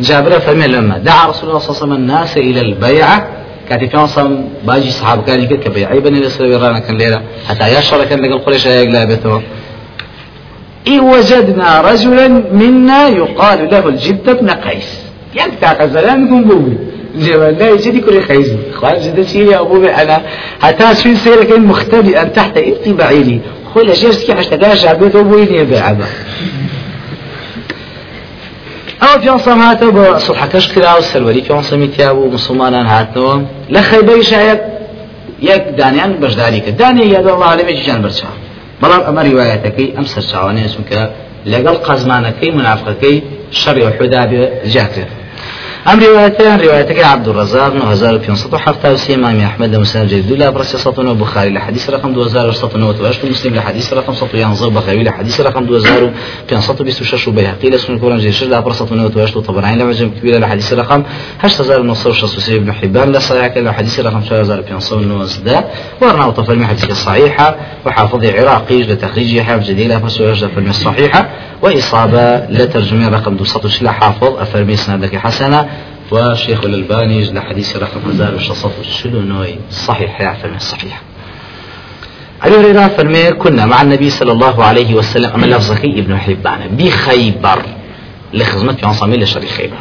جابر 0.00 0.40
فرمي 0.40 0.66
لما 0.66 0.98
دعا 0.98 1.28
رسول 1.28 1.48
الله 1.48 1.58
صلى 1.58 1.70
الله 1.70 1.82
عليه 1.82 1.92
وسلم 1.92 1.92
الناس 1.92 2.36
إلى 2.36 2.60
البيعة. 2.60 3.28
كاتي 3.68 3.88
في 3.88 3.96
عصام 3.96 4.48
باجي 4.64 4.90
صحاب 4.90 5.24
كان 5.24 5.42
يقول 5.42 5.56
كبيعي 5.56 6.00
بني 6.00 6.18
الإسرائيل 6.18 6.62
رانا 6.62 6.78
كان 6.78 6.98
ليلة. 6.98 7.22
حتى 7.48 7.78
يشعر 7.78 8.04
كان 8.04 8.18
لقى 8.20 8.32
القريش 8.32 8.66
لا 8.66 9.04
بيته 9.04 9.42
إن 10.88 11.00
وجدنا 11.00 11.80
رجلا 11.80 12.28
منا 12.52 13.08
يقال 13.08 13.70
له 13.70 13.88
الجد 13.88 14.38
بن 14.40 14.50
قيس. 14.50 15.03
يقطع 15.34 15.84
غزلان 15.84 16.26
يكون 16.26 16.44
بوبي 16.44 16.76
جبل 17.16 17.58
لا 17.58 17.70
يجدي 17.70 18.00
كل 18.00 18.22
خيز 18.22 18.52
خلاص 18.74 19.06
جد 19.06 19.22
شيء 19.22 19.46
يا 19.52 19.60
أبوي 19.60 19.90
أنا 19.90 20.22
حتى 20.62 20.94
شو 20.94 21.14
سيرك 21.14 21.58
مختبئا 21.58 22.24
تحت 22.24 22.56
اتباعي 22.56 23.40
خۆی 23.74 23.86
لە 23.90 23.94
ژێر 24.00 24.14
هەشتەکە 24.38 24.70
ژابێتەوە 24.82 25.24
بۆی 25.30 25.44
نییە 25.50 25.66
بێعبە 25.70 26.08
ئەو 29.02 29.14
پیانسەم 29.22 29.58
هاتە 29.66 29.88
بە 29.96 30.06
سوحەکەش 30.26 30.66
کرا 30.72 30.92
و 30.98 31.02
سەروەری 31.10 31.42
پیانسەمی 31.46 31.88
تیا 31.94 32.10
بوو 32.14 32.32
مسلمانان 32.36 32.86
هاتنەوە. 32.94 33.36
لە 33.74 33.80
خەیبەی 33.88 34.22
شایەت 34.30 34.60
یەک 35.50 35.62
دانیان 35.80 36.12
بەشداری 36.22 36.60
کرد. 36.64 36.76
دانی 36.82 37.04
یاد 37.14 37.26
الله 37.32 37.46
عالمێکی 37.52 37.84
جان 37.88 38.00
بەرچا 38.04 38.30
بەڵام 38.82 39.02
ئەمە 39.06 39.22
ریواەتەکەی 39.28 39.88
ئەم 39.96 40.06
سەرچاوانەیە 40.12 40.68
چونکە 40.74 41.00
لەگەڵ 41.52 41.76
قەزمانەکەی 41.86 42.50
منافقەکەی 42.58 43.16
شەڕی 43.60 43.82
وحدا 43.86 44.22
بێ 44.30 44.42
ام 45.92 46.00
روايتين 46.00 46.60
روايتك 46.60 47.04
عبد 47.04 47.28
الرزاق 47.28 47.68
9573 47.68 49.24
إمام 49.24 49.40
أحمد 49.40 49.76
مسند 49.76 50.08
جيد 50.08 50.32
لا 50.32 50.50
برس 50.50 50.76
سطن 50.76 51.08
البخاري 51.08 51.50
لحديث 51.50 51.90
رقم 51.90 52.10
2198 52.20 53.30
مسلم 53.30 53.54
لحديث 53.54 53.92
رقم 53.92 54.12
111 54.34 54.68
بخاري 54.68 55.02
لحديث 55.02 55.40
رقم 55.40 55.62
2526 55.64 57.34
وبيهقي 57.34 57.70
لسن 57.70 57.98
كورن 57.98 58.18
جيش 58.18 58.44
لا 58.44 58.60
برس 58.60 58.78
سطن 58.78 59.00
وتواش 59.00 59.32
طبراني 59.32 59.82
لمجم 59.82 60.10
كبير 60.10 60.40
لحديث 60.40 60.72
رقم 60.72 61.02
8966 61.42 62.54
ابن 62.54 62.72
حبان 62.72 63.12
لا 63.12 63.18
صحيح 63.18 63.56
لحديث 63.56 64.00
رقم 64.00 64.22
4519 64.30 65.64
ورنا 66.02 66.26
وطفل 66.26 66.64
حديث 66.64 66.90
الصحيحة 66.90 67.56
وحافظ 67.86 68.24
عراقي 68.24 68.82
لتخريج 68.82 69.32
يحيى 69.32 69.60
جديلة 69.60 69.98
فسوى 69.98 70.34
في 70.34 71.24
وإصابة 71.62 72.46
لترجمة 72.50 73.08
رقم 73.08 73.32
200 73.32 73.90
حافظ 73.90 74.38
أفرمي 74.38 74.76
سندك 74.76 75.16
حسنة. 75.16 75.68
وشيخ 76.10 76.64
الألباني 76.64 77.32
لحديث 77.32 77.76
رقم 77.76 78.00
1600 78.10 79.54
صحيح 79.70 80.20
يا 80.20 80.36
فرمي 80.42 80.56
الصحيح 80.56 81.00
أبي 82.42 82.56
هريرة 82.56 82.88
فرمي 82.88 83.32
كنا 83.32 83.66
مع 83.66 83.82
النبي 83.82 84.10
صلى 84.10 84.32
الله 84.32 84.64
عليه 84.64 84.94
وسلم 84.94 85.30
أما 85.30 85.46
لفظك 85.46 85.84
ابن 85.84 86.18
حبان 86.18 86.60
بخيبر 86.70 87.62
لخدمة 88.34 88.76
عصامي 88.82 89.16
لشري 89.16 89.46
خيبر. 89.46 89.76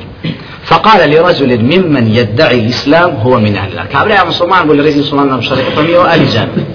فقال 0.63 1.10
لرجل 1.10 1.60
ممن 1.62 2.15
يدعي 2.15 2.60
الإسلام 2.60 3.15
هو 3.15 3.39
من 3.39 3.56
أهل 3.56 3.72
الله 3.72 3.86
كابري 3.86 4.13
يا 4.13 4.24
مسلمان 4.24 4.65
بقول 4.65 4.80
رئيس 4.80 4.98
مسلمان 4.98 5.42
شري 5.42 5.63
فمي 5.63 5.94
وآل 5.94 6.22
الجنة. 6.22 6.65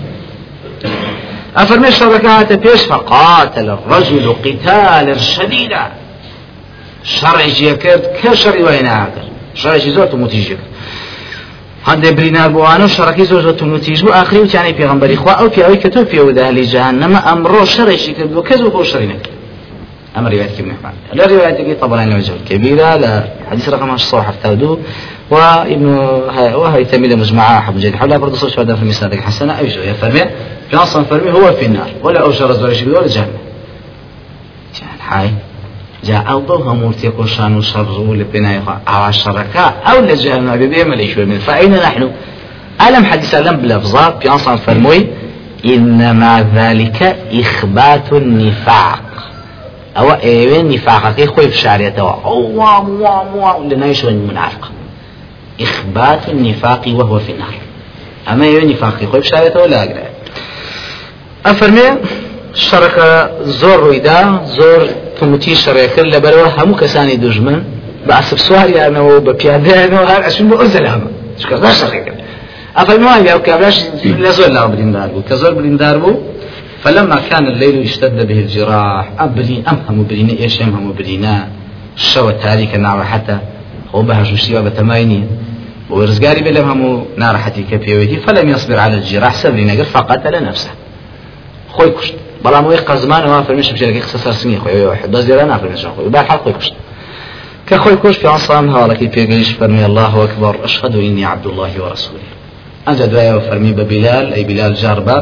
أفرمي 1.57 1.89
الشركات 1.89 2.53
بيش 2.53 2.83
فقاتل 2.83 3.71
الرجل 3.71 4.33
قتالا 4.45 5.19
شديدا. 5.19 5.93
شرعي 7.05 7.51
جيكرد 7.51 8.03
كشري 8.23 8.63
وين 8.63 8.87
عاقر 8.87 9.28
شرعي 9.61 9.91
زور 9.97 10.07
تموتيجي 10.07 10.57
هەندێک 11.89 12.15
برینار 12.19 12.49
بۆوانە 12.55 12.85
و 12.85 12.89
شەڕەکەی 12.97 13.27
زۆر 13.31 13.41
زۆر 13.47 13.55
تونوتیش 13.61 14.01
بوو 14.03 14.13
ئاخری 14.13 14.39
وتیانی 14.39 14.73
پێغمبەری 14.81 15.17
خوا 15.23 15.33
ئەو 15.39 15.49
پیاوەی 15.55 15.79
کە 15.83 15.89
تۆ 15.95 16.01
پێوەدا 16.13 16.43
هەلی 16.49 16.65
جەهەنەمە 16.73 17.21
ئەمڕۆ 17.29 17.63
شەڕێکی 17.75 18.13
کردبوو 18.19 18.47
کەس 18.49 18.61
بۆ 18.61 18.83
شەڕی 18.91 19.09
نەکرد. 19.13 19.39
أما 20.17 20.29
رواية 20.29 20.49
حبان 20.49 20.93
لا 21.13 21.27
رواية 21.27 21.75
طبعا 21.75 22.17
وجه 22.17 22.33
كبيرة 22.49 22.97
لا 22.97 23.25
حديث 23.51 23.69
رقم 23.69 23.97
672 23.97 24.79
وابن 25.31 25.87
وهي 26.55 26.85
تميل 26.85 27.19
مجمعة 27.19 27.61
حب 27.61 27.79
جديد 27.79 27.97
حول 27.97 28.19
برضه 28.19 28.37
صوت 28.37 28.51
شهداء 28.51 28.77
في 28.77 28.83
المسند 28.83 29.15
حسنة 29.15 29.59
أي 29.59 29.71
شيء 29.71 29.93
فرمي 29.93 30.23
أصلا 30.75 31.05
فرمي 31.05 31.31
هو 31.31 31.53
في 31.53 31.67
النار. 31.67 31.91
ولا 32.03 32.21
أوشر 32.21 32.53
زوج 32.53 32.89
ولا 32.89 33.07
جهنم 33.07 33.39
يعني 34.83 35.03
حي 35.09 35.31
جا 36.07 36.19
ئەو 36.29 36.41
بەو 36.49 36.61
هەموو 36.69 36.93
تێکۆشان 37.01 37.53
و 37.59 37.63
شەڕ 37.63 37.89
و 38.09 38.15
لە 38.21 38.25
پێنایخوا 38.33 38.75
ئاوا 38.89 39.13
شەڕەکە 39.13 39.67
ئەو 39.87 39.99
لە 40.09 40.15
جەهنم 40.23 40.57
بێ 40.73 40.85
مەلەی 40.91 41.09
شوێ 41.13 41.25
من 41.25 41.39
فأين 41.39 41.75
نحن؟ 41.75 42.11
ألم 42.89 43.05
حديث 43.05 43.35
لم 43.35 43.57
بلفظا 43.57 44.11
بيانصان 44.11 44.57
فرموي 44.57 45.07
إنما 45.65 46.47
ذلك 46.55 47.17
إخبات 47.33 48.13
النفاق. 48.13 49.01
أو 49.97 50.11
إيوين 50.11 50.69
نفاقك 50.69 51.25
خوي 51.25 51.49
في 51.49 51.59
شعريته 51.59 52.03
أو 52.25 52.59
وام 52.59 53.01
وام 53.01 53.37
وام 53.37 53.69
لنايش 53.69 54.05
منافق. 54.05 54.71
إخبات 55.61 56.29
النفاق 56.29 56.89
وهو 56.89 57.19
في 57.19 57.33
النار. 57.33 57.55
أما 58.31 58.45
إيوين 58.45 58.69
نفاقي 58.71 59.07
خوي 59.07 59.23
في 59.23 59.29
شعريته 59.29 59.63
ولا 59.63 59.83
أقرأ؟ 59.83 60.09
أفرمي. 61.47 61.89
شەڕەکە 62.55 63.11
زۆر 63.61 63.79
ڕوویدا 63.85 64.21
زۆر 64.59 64.81
کەموتی 65.19 65.55
شەڕێکرد 65.65 66.09
لەبەرەوە 66.15 66.49
هەموو 66.57 66.81
کەسانی 66.83 67.17
دوژمن 67.25 67.61
بە 68.07 68.13
ئەسب 68.19 68.39
سواریانەوە 68.47 69.15
بە 69.27 69.33
پیادەیانەوە 69.41 70.05
هەر 70.13 70.23
ئەچون 70.27 70.47
بۆ 70.51 70.57
ئەزەلامە 70.63 71.09
چکەدا 71.41 71.71
ئەفەرموان 72.79 73.21
یا 73.31 73.39
کابراش 73.39 73.77
لە 74.25 74.31
زۆر 74.39 74.51
لا 74.57 74.67
بریندار 74.73 75.09
بوو 75.13 75.23
کە 75.29 75.35
زۆر 75.43 75.53
بریندار 75.59 75.97
بوو 76.03 76.15
فلما 76.83 77.19
كان 77.31 77.47
الليل 77.47 77.83
اشتد 77.83 78.27
به 78.27 78.39
الجراح 78.39 79.07
أبلين 79.19 79.65
أم 79.69 79.79
هم 79.89 80.07
برينا 80.07 80.33
إيش 80.33 80.63
أم 80.63 80.75
هم 80.75 80.93
برينا 80.93 81.49
شو 81.97 82.31
تاريك 82.31 82.75
نار 82.75 83.05
حتى. 83.05 83.39
هو 83.95 84.03
بهش 84.03 84.33
مشتيوا 84.33 84.61
بتمايني. 84.61 85.25
ورزقاري 85.91 86.41
بلم 86.41 86.71
هم 86.71 87.05
نار 87.17 87.39
حتى 87.39 87.63
كبيوتي 87.63 88.17
فلم 88.17 88.49
يصبر 88.49 88.79
على 88.79 88.95
الجراح. 88.95 89.35
سبرين 89.35 89.71
قال 89.71 89.85
فقتل 89.85 90.45
نفسه. 90.45 90.71
خوي 91.69 91.91
كشت. 91.91 92.15
بەڵام 92.45 92.65
ئەوی 92.67 92.81
قەزمانەوە 92.89 93.39
فەرمیش 93.47 93.69
بچێکی 93.75 94.01
قسە 94.05 94.19
سەرسنگی 94.25 94.59
خۆی 94.63 95.09
دەزیێرە 95.15 95.45
نافرمێشان 95.51 95.93
خۆی 95.95 96.11
با 96.15 96.21
حەڵ 96.29 96.41
خۆی. 96.45 96.55
کوشت. 96.57 96.75
کە 97.69 97.77
خۆی 97.83 97.97
کوش 98.03 98.17
پیانسان 98.23 98.65
هەواڵەکەی 98.75 99.09
پێگەیش 99.15 99.51
فەرمی 99.59 99.85
الله 99.91 100.13
أكبر 100.27 100.55
أشهد 100.65 100.95
إني 100.97 101.25
عبد 101.33 101.47
الله 101.51 101.73
ورسوله. 101.85 102.29
أنت 102.89 103.03
دعاء 103.03 103.37
وفرمي 103.37 103.73
ببلال 103.73 104.27
أي 104.37 104.45
بلال 104.45 104.75
جاربة 104.75 105.17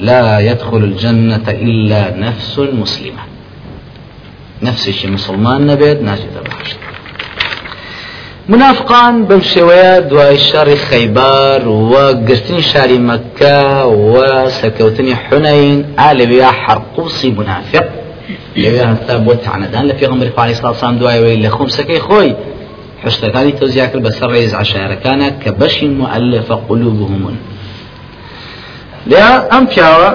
لا 0.00 0.22
يدخل 0.48 0.82
الجنة 0.90 1.46
إلا 1.48 2.02
نفس 2.26 2.58
مسلمة. 2.58 3.22
نفس 4.62 4.90
شي 4.90 5.08
مسلمان 5.08 5.66
نبيت 5.66 6.02
ناجد 6.02 6.34
بحشت 6.46 6.91
منافقان 8.48 9.26
بەم 9.28 9.42
شێوەیە 9.52 10.00
دوای 10.10 10.38
شەڕی 10.38 10.78
خەیبار 10.88 11.68
و 11.68 11.94
گرتنی 12.28 12.62
شاری 12.62 12.98
مەکە 13.08 13.62
و 13.86 14.14
سەرکەوتنی 14.58 15.14
حونەین 15.24 15.84
ئا 15.98 16.12
لەوێ 16.18 16.42
حرقوسی 16.62 17.30
منافق. 17.30 17.86
لەوێ 18.56 18.82
هەستا 18.90 19.14
بۆ 19.26 19.34
تعنەدان 19.44 19.84
لە 19.90 19.94
پێغمبەر 20.00 20.30
پاڵی 20.36 20.54
سڵسان 20.60 20.92
دوایەوەی 21.00 21.42
لە 21.44 21.50
خۆمسەکەی 21.56 22.00
خۆی. 22.06 22.32
حشتەکانی 23.04 23.52
تۆزیا 23.60 23.86
کرد 23.90 24.02
بەسەر 24.06 24.28
ڕێز 24.34 24.52
عشارەکانە 24.62 25.28
کە 25.42 25.50
بەشی 25.60 25.88
مؤلفە 26.00 26.56
قلوبهمون 26.68 27.36
لێ 29.10 29.22
ئەم 29.52 29.64
پیاوە 29.70 30.10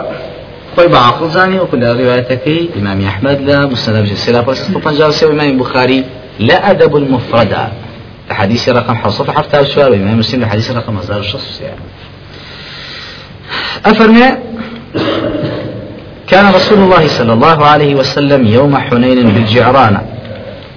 خۆی 0.74 0.90
بەعاقڵ 0.94 1.28
زانی 1.36 1.58
وەکو 1.60 1.76
لە 1.84 1.90
ڕێوایەتەکەی 1.98 2.62
ئیمامی 2.76 3.06
ئەحمەد 3.10 3.40
لە 3.48 3.58
مستەدە 3.72 4.02
سێرا 4.24 4.42
پاس 4.48 4.58
153 4.64 5.24
ئیمامی 5.32 5.56
بخاری 5.64 6.04
لا 6.40 6.58
أدب 6.72 6.96
المفردة 6.96 7.87
الحديث 8.32 8.70
رقم 8.70 8.96
حصة 8.96 9.32
حتى 9.32 9.60
السؤال 9.60 9.94
الإمام 9.94 10.20
مسلم 10.20 10.44
الحديث 10.44 10.72
رقم 10.72 10.98
هزار 10.98 11.20
الشخص 11.20 11.62
يعني. 11.62 11.80
أفرمي 13.86 14.38
كان 16.28 16.54
رسول 16.54 16.78
الله 16.78 17.08
صلى 17.08 17.34
الله 17.34 17.66
عليه 17.66 17.96
وسلم 17.96 18.48
يوم 18.48 18.78
حنين 18.78 19.28
بالجعرانة 19.28 20.02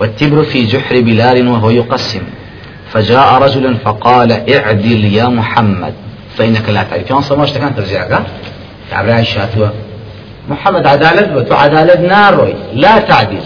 والتبر 0.01 0.43
في 0.43 0.67
جحر 0.67 1.01
بلال 1.01 1.49
وهو 1.49 1.71
يقسم. 1.71 2.23
فجاء 2.93 3.43
رجل 3.43 3.77
فقال 3.85 4.33
اعدل 4.51 5.05
يا 5.05 5.29
محمد. 5.29 5.95
فإنك 6.37 6.69
لا 6.69 6.83
تعرف. 6.83 7.03
كان 7.03 7.21
صماش 7.21 7.53
كان 7.53 7.77
ترجع 7.77 8.21
تعبر 8.91 9.11
عائشة 9.11 9.73
محمد 10.49 10.87
عدالة 10.87 11.37
وتعدالة 11.37 12.09
نار 12.09 12.55
لا 12.75 12.99
تعدل. 12.99 13.43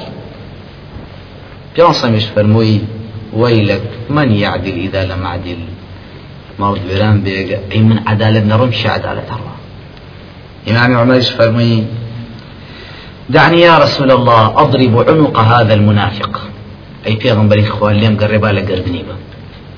كان 1.77 1.93
صمش 1.93 2.25
فرموي 2.25 2.81
ويلك 3.37 3.83
من 4.11 4.33
يعدل 4.33 4.73
إذا 4.73 5.05
لم 5.05 5.27
أعدل؟ 5.27 5.59
ما 6.59 6.73
بيران 6.73 7.21
بيجا 7.21 7.61
أي 7.73 7.81
من 7.81 8.09
عدالة 8.09 8.41
نرمش 8.41 8.87
عدالة 8.87 9.29
الله. 9.37 9.55
إمام 10.69 10.97
عمر 10.99 11.21
فرمي 11.21 11.87
دعني 13.31 13.61
يا 13.61 13.79
رسول 13.79 14.11
الله 14.11 14.61
أضرب 14.61 15.05
عنق 15.09 15.39
هذا 15.39 15.75
المنافق. 15.75 16.41
أي 17.07 17.33
غنبري 17.33 17.63
إخوان 17.63 17.97
ليم 17.97 18.17
قربا 18.17 18.47
لقلبني 18.47 19.03
با 19.03 19.17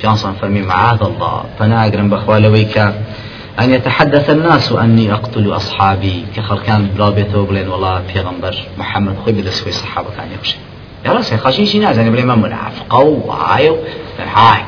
جانسون 0.02 0.32
فرمي 0.40 0.62
معاذ 0.62 1.02
الله. 1.02 1.44
فنا 1.58 1.88
أقرم 1.88 2.10
بأخوال 2.10 2.46
ويكا 2.46 3.02
أن 3.60 3.70
يتحدث 3.70 4.30
الناس 4.30 4.72
أني 4.72 5.12
أقتل 5.12 5.56
أصحابي. 5.56 6.24
كخل 6.36 6.58
كان 6.58 6.86
بلا 6.94 7.10
بيته 7.10 7.38
وبلين 7.38 7.68
والله 7.68 8.02
في 8.12 8.20
غنبر 8.20 8.54
محمد 8.78 9.16
خوي 9.24 9.32
بدسوي 9.32 9.72
صحابة 9.72 10.08
كان 10.16 10.28
يخشي 10.38 10.56
يا 11.04 11.12
راس 11.12 11.34
خشيشي 11.34 11.78
ناس 11.78 11.96
يعني 11.96 12.10
بلي 12.10 12.22
ما 12.22 12.34
منافقة 12.34 12.98
وهاي 12.98 13.68
هاي 14.34 14.62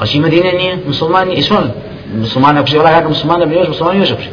خشي 0.00 0.20
مدينة 0.20 0.50
نية 0.50 0.78
مسلمان 0.88 1.28
إيشون 1.28 1.72
مسلمان 2.14 2.56
أبشي 2.56 2.78
ولا 2.78 2.98
هذا 2.98 3.08
مسلمان 3.08 3.48
بيوش 3.48 3.68
مسلمان 3.68 3.96
يوش 3.96 4.12
أبشي 4.12 4.30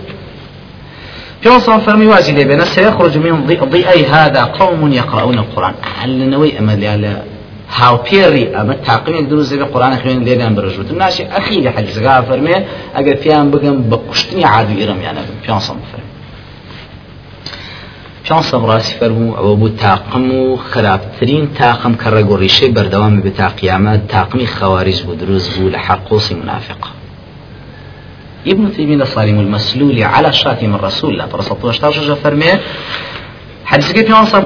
في 1.41 1.49
وصف 1.49 1.85
فرمي 1.85 2.05
وازي 2.05 2.31
لبنا 2.31 2.65
سيخرج 2.65 3.17
من 3.17 3.45
ضيئي 3.45 4.05
هذا 4.05 4.43
قوم 4.43 4.91
يقرؤون 4.91 5.37
القرآن. 5.39 5.73
هل 5.99 6.29
نوي 6.29 6.59
أمل 6.59 6.85
على 6.85 7.21
هاوپێڕی 7.79 8.45
ئەمە 8.55 8.75
تاقمێک 8.87 9.25
دروست 9.31 9.49
دەبێت 9.53 9.69
قڕانە 9.73 9.97
خوێن 10.01 10.19
لێدان 10.27 10.51
بەرژوت 10.57 10.89
ناشی 11.01 11.23
ئەخی 11.33 11.59
لە 11.65 11.71
حەجزگا 11.75 12.15
فەرمێ 12.27 12.57
ئەگەر 12.95 13.15
پیان 13.23 13.45
بگەم 13.53 13.77
بە 13.89 13.97
کوشتنی 14.07 14.43
عادی 14.53 14.75
ئێرەمیانە 14.81 15.21
بم 15.27 15.37
پیان 15.43 15.59
سەم 15.67 15.77
پیان 18.25 18.41
سەم 18.41 18.63
ڕاستی 18.69 18.95
فەرموو 18.99 19.35
ئەوە 19.37 19.53
بوو 19.59 19.69
تاقم 19.69 20.31
و 20.31 20.57
خراپترین 20.57 21.43
تاقم 21.61 21.93
کە 22.01 22.07
ڕێگۆڕیشەی 22.15 22.73
بەردەوام 22.75 23.15
بێت 23.23 23.35
تا 23.37 23.47
قیامەت 23.59 24.01
تاقمی 24.07 24.47
خەواریز 24.47 24.99
بوو 25.05 25.15
دروست 25.15 25.49
بوو 25.55 25.71
لە 25.71 25.79
منافقە 26.41 26.89
ابن 28.47 28.71
تيمية 28.71 29.03
صارم 29.03 29.39
المسلول 29.39 30.03
على 30.03 30.33
شاتم 30.33 30.75
الرسول 30.75 31.13
الله 31.13 31.25
فرصة 31.25 31.71
16 31.71 32.15
فرمي 32.15 32.51
حديث 33.65 33.91
كيف 33.91 34.09
يوصل 34.09 34.43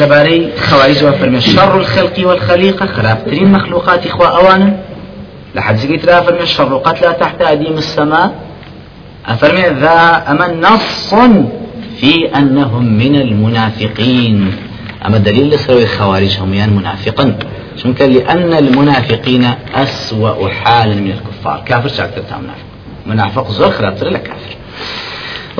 لباري 0.00 0.52
خوارج 0.58 1.04
وفرمي 1.04 1.40
شر 1.40 1.78
الخلق 1.78 2.28
والخليقة 2.28 2.86
خلافترين 2.86 3.52
مخلوقات 3.52 4.06
إخوة 4.06 4.28
أوانا 4.38 4.76
لحديث 5.54 5.86
كيف 5.86 6.10
فرمي 6.10 6.42
الشر 6.42 6.76
قتلى 6.76 7.12
تحت 7.20 7.42
أديم 7.42 7.78
السماء. 7.78 8.34
أفرمي 9.26 9.62
ذا 9.80 10.24
أما 10.30 10.46
نص 10.54 11.14
في 12.00 12.36
أنهم 12.36 12.84
من 12.84 13.16
المنافقين. 13.16 14.52
أما 15.06 15.16
الدليل 15.16 15.50
لسوي 15.50 15.82
الخوارج 15.82 16.38
هم 16.40 16.54
يعني 16.54 16.72
منافقا. 16.72 17.38
شنك 17.76 18.02
لأن 18.02 18.52
المنافقين 18.52 19.50
أسوأ 19.74 20.48
حالا 20.48 20.94
من 20.94 21.10
الكفار. 21.10 21.62
كافر 21.66 21.88
شاكتر 21.88 22.22
منافق. 22.42 22.66
منافق 23.06 23.50
زور 23.50 23.70
خرابتر 23.70 24.08
لكافر 24.08 24.56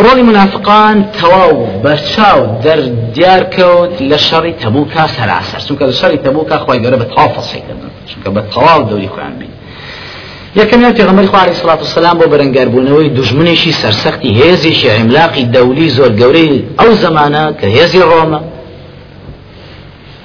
ڕۆڵی 0.04 0.22
منافقان 0.30 0.96
تەواو 1.20 1.56
بەرچاو 1.84 2.40
دەردیار 2.64 3.42
کەوت 3.56 3.94
لە 4.10 4.18
شەڕی 4.28 4.54
تەبووکە 4.62 5.04
سەراسەر 5.16 5.60
چونکە 5.66 5.84
لە 5.90 5.94
شەڕی 6.00 6.18
تەبووکە 6.26 6.56
خۆی 6.64 6.78
گەورە 6.82 6.98
بە 7.02 7.06
تەواو 7.12 7.34
فەسەیکردن 7.36 7.90
چونکە 8.10 8.28
بە 8.36 8.42
یەکەمیان 10.60 10.92
پێغەمبەری 10.98 11.28
خوا 11.30 11.40
عەلەیهی 11.42 11.60
سڵات 11.62 11.80
وسەلام 11.84 12.16
بۆ 12.20 12.26
بەرەنگاربوونەوەی 12.32 13.08
دوژمنێکی 13.16 13.72
سەرسەختی 13.82 14.30
هێزێکی 14.40 14.86
عیملاقی 14.96 15.44
دەولی 15.54 15.88
زۆر 15.96 16.12
گەورەی 16.20 16.52
ئەو 16.80 16.90
زەمانە 17.02 17.44
کە 17.58 17.66
هێزی 17.76 18.02
ڕۆمە. 18.10 18.40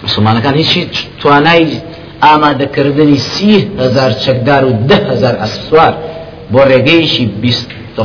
مسلمانەکان 0.06 0.56
هیچی 0.62 0.82
توانای 1.22 1.68
ئامادەکردنی 2.26 3.20
سی 3.32 3.54
هزار 3.84 4.12
چەکدار 4.24 4.64
و 4.70 4.72
ده 4.90 4.98
هزار 5.12 5.36
ئەسوار 5.44 5.94
بۆ 6.54 6.62
ڕێگەیشی 6.72 7.26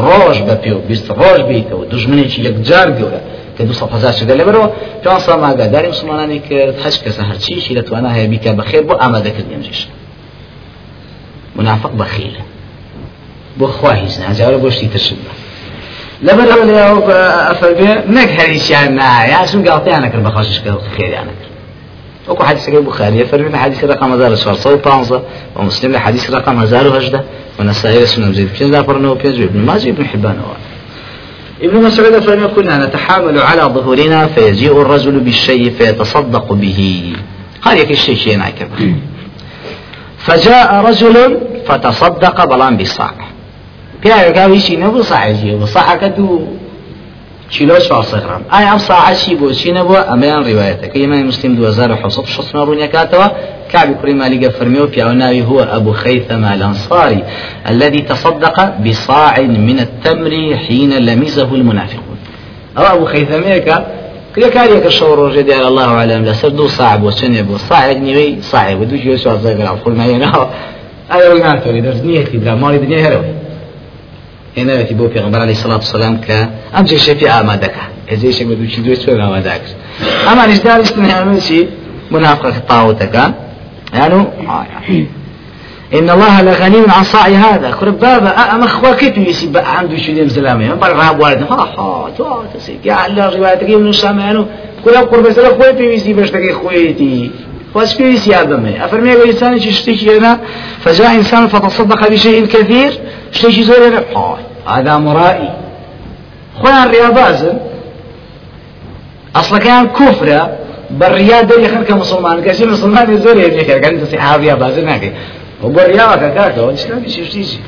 ڕۆژ 0.05 0.37
بە 0.47 0.55
پێ 0.63 0.73
و 0.79 0.81
بیست 0.89 1.09
ڕۆژ 1.21 1.41
بیتەوە 1.49 1.85
دژمنێکی 1.93 2.41
یەکجار 2.49 2.89
گەورە 2.99 3.21
کە 3.57 3.63
دو 3.69 3.75
هزار 3.95 4.13
شەکە 4.19 4.35
لەبەرەوە. 4.41 4.69
پێ 5.03 5.19
سا 5.25 5.35
ئاگاداری 5.45 5.89
مسلمانانی 5.95 6.39
کرد 6.49 6.75
هەچ 6.85 6.97
کەسە 7.05 7.23
هەرچیشی 7.31 7.73
لە 7.79 7.83
توانە 7.89 8.11
هەیە 8.17 8.27
بیکە 8.33 8.51
بەخێر 8.59 8.83
بۆ 8.89 8.95
ئامادەکرد 9.03 9.49
منافق 11.59 11.91
بەخیلە 12.01 12.43
بۆ 13.59 13.67
خوا 13.67 13.93
هیچ 13.93 14.15
ناجارە 14.19 14.59
بۆشتی 14.65 14.89
ترشت 14.93 15.19
بە. 15.25 15.33
لەبەر 16.27 16.47
لە 16.71 16.83
ئەفەربێ 17.51 17.91
نەک 18.17 18.31
هەریشیان 18.39 18.91
نایە 19.01 19.41
چون 19.51 19.61
گاڵتیانە 19.67 20.09
کرد 20.13 20.23
بەخۆششکە 20.27 20.71
خێریانە 20.97 21.35
کرد. 21.39 21.57
وكو 22.29 22.45
حديث 22.45 22.69
البخاري 22.69 23.25
فرمي 23.25 23.57
حديث 23.57 23.85
رقم 23.85 24.13
1415 24.13 25.23
ومسلم 25.57 25.93
لحديث 25.93 26.31
رقم 26.31 26.63
1018 26.63 27.21
ونسائي 27.61 28.07
سنن 28.07 28.33
زيد 28.33 28.49
بن 28.61 28.73
زعفر 28.73 29.07
وبين 29.07 29.43
ابن 29.43 29.61
ماجه 29.61 29.91
ابن 29.91 30.05
حبان 30.05 30.37
ابن 31.63 31.83
مسعود 31.83 32.19
فرمي 32.19 32.49
كنا 32.49 32.87
نتحامل 32.87 33.39
على 33.39 33.63
ظهورنا 33.63 34.27
فيجيء 34.27 34.81
الرجل 34.83 35.21
بالشيء 35.21 35.71
فيتصدق 35.71 36.53
به. 36.53 37.13
قال 37.63 37.79
يك 37.79 37.91
الشيء 37.91 38.17
شيء 38.17 38.43
فجاء 40.27 40.69
رجل 40.89 41.17
فتصدق 41.67 42.45
بلان 42.45 42.77
بصاع. 42.77 43.15
بيا 44.03 44.17
قال 44.37 44.61
شيء 44.61 44.81
نبو 44.81 45.03
صاع 45.03 45.27
يجي 45.27 45.55
وصاع 45.55 45.97
كدو 45.97 46.41
چیلۆ 47.51 47.79
400 47.91 48.21
گرام 48.21 48.43
ئایا 48.53 48.73
ئەم 48.73 48.79
ساعەتی 48.79 49.35
بۆ 49.41 49.53
چی 49.59 49.71
نەبووە 49.79 50.01
ئەمەیان 50.11 50.43
ڕیواەتەکە 50.49 50.97
ئێمە 50.97 51.19
مسلم 51.31 51.53
2660 51.57 52.67
ڕوونیەکاتەوە 52.67 53.27
كعب 53.73 53.89
كري 54.03 54.15
مالك 54.15 54.49
فرميو 54.49 54.87
في 54.87 55.03
عناوي 55.03 55.43
هو 55.43 55.61
أبو 55.61 55.93
خيثمة 55.93 56.55
الأنصاري 56.55 57.23
الذي 57.69 58.01
تصدق 58.01 58.79
بصاع 58.79 59.41
من 59.41 59.79
التمر 59.81 60.57
حين 60.57 60.93
لمزه 60.99 61.55
المنافقون. 61.55 62.19
أو 62.79 62.85
أبو 62.95 63.05
خيثمة 63.05 63.85
كل 64.37 64.49
كاريك 64.49 64.87
الشور 64.87 65.19
رجدي 65.19 65.55
على 65.55 65.69
الله 65.69 65.85
أعلم 65.85 66.25
لا 66.25 66.33
سردو 66.33 66.67
صعب 66.69 67.03
وشنب 67.03 67.51
وصاع 67.51 67.93
نيوي 67.93 68.43
صعب 68.43 68.81
ودوش 68.81 69.01
يسوع 69.01 69.37
زي 69.37 69.55
قال 69.55 69.79
فول 69.85 69.95
ما 69.97 70.07
ينهى 70.07 70.49
أنا 71.13 71.25
قلنا 71.31 71.61
تولي 71.65 71.81
درس 71.81 72.01
نيتي 72.01 72.37
بلا 72.39 72.55
مالي 72.55 72.79
دنيا 72.79 73.01
هروي 73.07 73.33
هێناوێتی 74.57 74.95
بۆ 74.99 75.07
پێغمبەر 75.15 75.41
علیه 75.45 75.57
الصلاة 75.59 75.81
والسلام 75.83 76.21
کە 76.27 76.39
ئەم 76.75 76.85
جێشەفی 76.91 77.27
ئامادەکە 77.35 77.85
هێزێشێک 78.11 78.47
بە 78.51 78.55
دووچی 78.59 78.81
دوێ 78.85 78.97
چۆن 79.03 79.19
ئامادەکرد 79.25 79.75
ئەمانیش 80.29 80.59
دانیشتن 80.65 81.05
هێمەچی 81.13 81.61
منافق 82.11 82.55
طاوتەکە 82.71 83.25
يعني 83.99 84.27
إن 85.95 86.11
الله 86.11 86.43
لغني 86.43 86.79
عن 86.89 87.05
صاع 87.05 87.27
هذا. 87.27 87.71
خرب 87.71 87.99
بابا 88.01 88.29
أما 88.29 88.67
خوا 88.67 88.95
كيف 88.95 89.19
يسي 89.19 89.47
بقى 89.47 89.79
عنده 89.79 89.97
شو 89.97 90.13
ديم 90.13 90.29
زلامي 90.29 90.69
بقى 90.69 90.95
راب 90.95 91.21
والد. 91.21 91.43
ها 91.51 91.57
ها 91.79 92.11
تو 92.19 92.43
تسيك 92.55 92.87
يا 92.87 93.07
الله 93.07 93.37
روايتك 93.37 93.71
من 93.71 93.89
السامعانو 93.89 94.47
كل 94.85 94.97
قرب 94.97 95.33
سلا 95.33 95.49
خوي 95.49 95.77
في 95.77 95.85
يسي 95.95 96.13
بشتكي 96.13 96.53
خويتي 96.53 97.31
واش 97.75 97.95
في 97.95 98.03
يسي 98.03 98.41
آدمي 98.41 98.85
أفرمي 98.85 99.13
الإنسان 99.13 99.57
يشتكي 99.57 100.19
هنا 100.19 100.39
فجاء 100.81 101.15
إنسان 101.15 101.47
فتصدق 101.47 102.09
بشيء 102.09 102.47
كثير 102.47 102.93
شتێکی 103.33 103.63
زۆر 103.63 104.03
هذا 104.67 104.99
مرائي. 104.99 105.49
خۆیان 106.61 106.87
ڕێبازن 106.95 107.57
ئەسڵەکەیان 109.37 109.87
کوفرە 109.97 110.43
بەڕیا 111.01 111.39
دەری 111.51 111.69
خەرکە 111.73 111.95
مسلمان 112.03 112.37
کەسی 112.47 112.65
مسلمانی 112.75 113.17
زۆر 113.25 113.37
هێنێکەکەن 113.45 113.95
دەستی 114.01 114.19
ئاویا 114.25 114.55
بازر 114.63 114.85
ناکەی 114.91 115.13
بۆ 115.13 115.46
ڕیاوەکە 115.63 116.29
کاکەوە 116.37 116.77
شتانی 116.83 117.09
شتیجی 117.15 117.59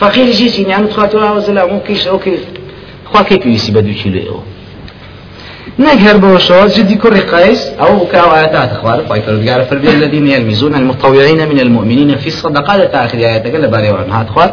فەقیری 0.00 0.34
چیچی 0.38 0.62
نیان 0.68 0.84
خاتەوە 0.96 1.24
ئەوە 1.28 1.40
زەلا 1.46 1.62
و 1.72 1.80
کیش 1.86 2.02
ئەو 2.10 2.18
کیش 2.24 2.40
خوا 3.10 3.22
کەی 3.28 3.38
پێویستی 3.42 3.72
بە 3.76 3.80
دوو 3.86 3.94
کیلو 4.02 4.20
ئەوە 4.28 4.42
نەک 5.84 5.98
هەر 6.06 6.16
بەوەشەوە 6.22 6.66
جدی 6.76 6.96
کوڕی 7.02 7.22
قیس 7.32 7.60
ئەو 7.80 7.92
كاواتات 8.12 8.70
خوار 8.78 9.00
فايتر 9.08 9.64
فربي 9.70 9.88
الذين 9.88 10.26
يلمزون 10.26 10.74
المتطوعين 10.74 11.40
من 11.48 11.58
المؤمنين 11.60 12.16
في 12.16 12.28
الصدقات 12.34 12.94
آخر 12.94 13.18
آياتك 13.18 13.54
لباري 13.54 13.90
وعنهات 13.90 14.28
خوار 14.34 14.50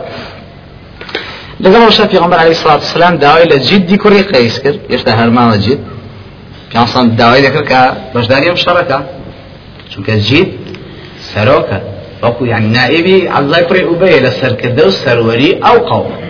لەگەڵ 1.64 1.92
شە 1.98 2.02
پیغمبر 2.14 2.38
عليه 2.38 2.50
الصلاة 2.58 2.74
والسلام 2.74 3.16
داوای 3.16 3.46
لە 3.46 3.58
جدی 3.70 3.98
کوڕی 3.98 4.22
قیس 4.34 4.60
کرد. 4.60 4.80
هێشتا 4.92 5.12
هەرماوە 5.20 5.58
جد. 5.66 5.80
پیانسان 6.70 7.06
داوای 7.16 7.42
دەکرد 7.48 7.68
کە 7.72 7.82
بەشداری 8.14 8.48
ئەم 8.50 8.58
شەڕەکە 8.64 9.00
چونکە 9.92 10.14
جد 10.28 10.48
سەرۆکە 11.32 11.80
وەکو 12.24 12.46
يعني 12.46 12.68
نائبی 12.68 13.30
عەبدوڵای 13.36 13.64
کوڕی 13.70 13.84
ئوبەیە 13.90 14.20
لە 14.26 14.32
سەرکردە 14.40 14.84
و 14.86 15.32
ئەو 15.66 15.78
قەومە 15.90 16.30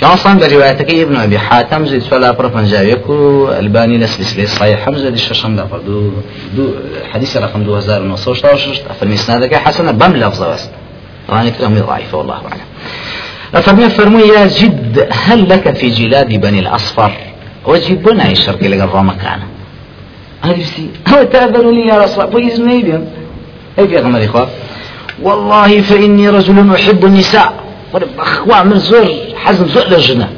پیانسان 0.00 0.38
بە 0.40 0.46
ریوایەتەکەی 0.52 1.00
ابن 1.04 1.16
أبي 1.16 1.38
حاتم 1.38 1.84
زيد 1.86 2.02
فلا 2.02 2.32
برا 2.32 2.48
پنجاويك 2.48 3.06
ألباني 3.58 3.98
لسلسلة 3.98 4.46
صحيح. 4.46 4.78
حمزة 4.84 5.10
دي 5.10 5.18
ششم 5.18 5.56
دو, 5.56 6.10
دو 6.56 6.64
حديث 7.12 7.36
رقم 7.36 7.60
2916 7.60 8.82
فرمي 9.00 9.16
سنادك 9.16 9.54
حسنة 9.54 9.90
بم 9.90 10.16
لفظة 10.16 10.52
بس. 10.52 10.68
طبعا 11.28 11.48
كلام 11.48 11.78
ضعيف 11.78 12.14
والله 12.14 12.34
أعلم. 12.34 12.68
أفرمي 13.54 13.88
فرمي 13.88 14.22
يا 14.22 14.46
جد 14.46 15.08
هل 15.26 15.48
لك 15.48 15.74
في 15.76 15.90
جلاد 15.90 16.40
بني 16.40 16.58
الأصفر؟ 16.58 17.12
وجد 17.66 18.02
بنا 18.02 18.30
الشرق 18.30 18.62
لقى 18.62 18.84
الرمى 18.84 19.14
كان 19.22 19.40
هذه 20.42 20.64
هو 21.08 21.22
تأذن 21.22 21.70
لي 21.70 21.86
يا 21.86 21.98
رسول 21.98 22.24
الله. 22.24 22.48
بإذن 22.48 22.68
أيديهم 22.68 23.19
أي 23.78 23.88
في 23.88 23.98
غمر 23.98 24.24
إخوة 24.24 24.48
والله 25.22 25.80
فإني 25.80 26.28
رجل 26.28 26.74
أحب 26.74 27.04
النساء. 27.04 27.52
من 28.64 28.78
زور 28.78 29.08
حزم 29.36 29.66
زور 29.68 29.84
لجنة 29.88 30.28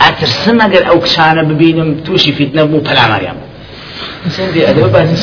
أترسم 0.00 0.60
أقل 0.60 0.82
أو 0.82 1.00
كشانة 1.00 1.42
ببينم 1.42 1.94
توشي 2.06 2.32
فتنة 2.32 2.64
مو 2.64 2.78
بلا 2.78 3.08
مريم. 3.10 3.34
سندي 4.28 4.70
أدب 4.70 4.92
بعد 4.92 5.16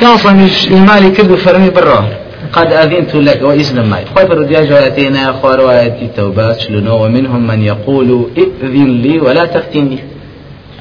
كان 0.00 0.16
صميش 0.16 0.66
المالي 0.66 1.10
كذب 1.10 1.34
فرمي 1.34 1.70
بالروح 1.70 2.04
قد 2.52 2.72
أذنت 2.72 3.14
لك 3.14 3.42
وإسلام 3.42 3.90
معي 3.90 4.04
خيبر 4.16 4.38
رجال 4.38 4.68
جواتينا 4.68 5.32
خوارواتي 5.32 6.10
توبات 6.16 6.60
شلونو 6.60 7.04
ومنهم 7.04 7.46
من 7.46 7.62
يقول 7.62 8.26
ائذن 8.36 9.00
لي 9.02 9.20
ولا 9.20 9.44
تفتني. 9.44 9.98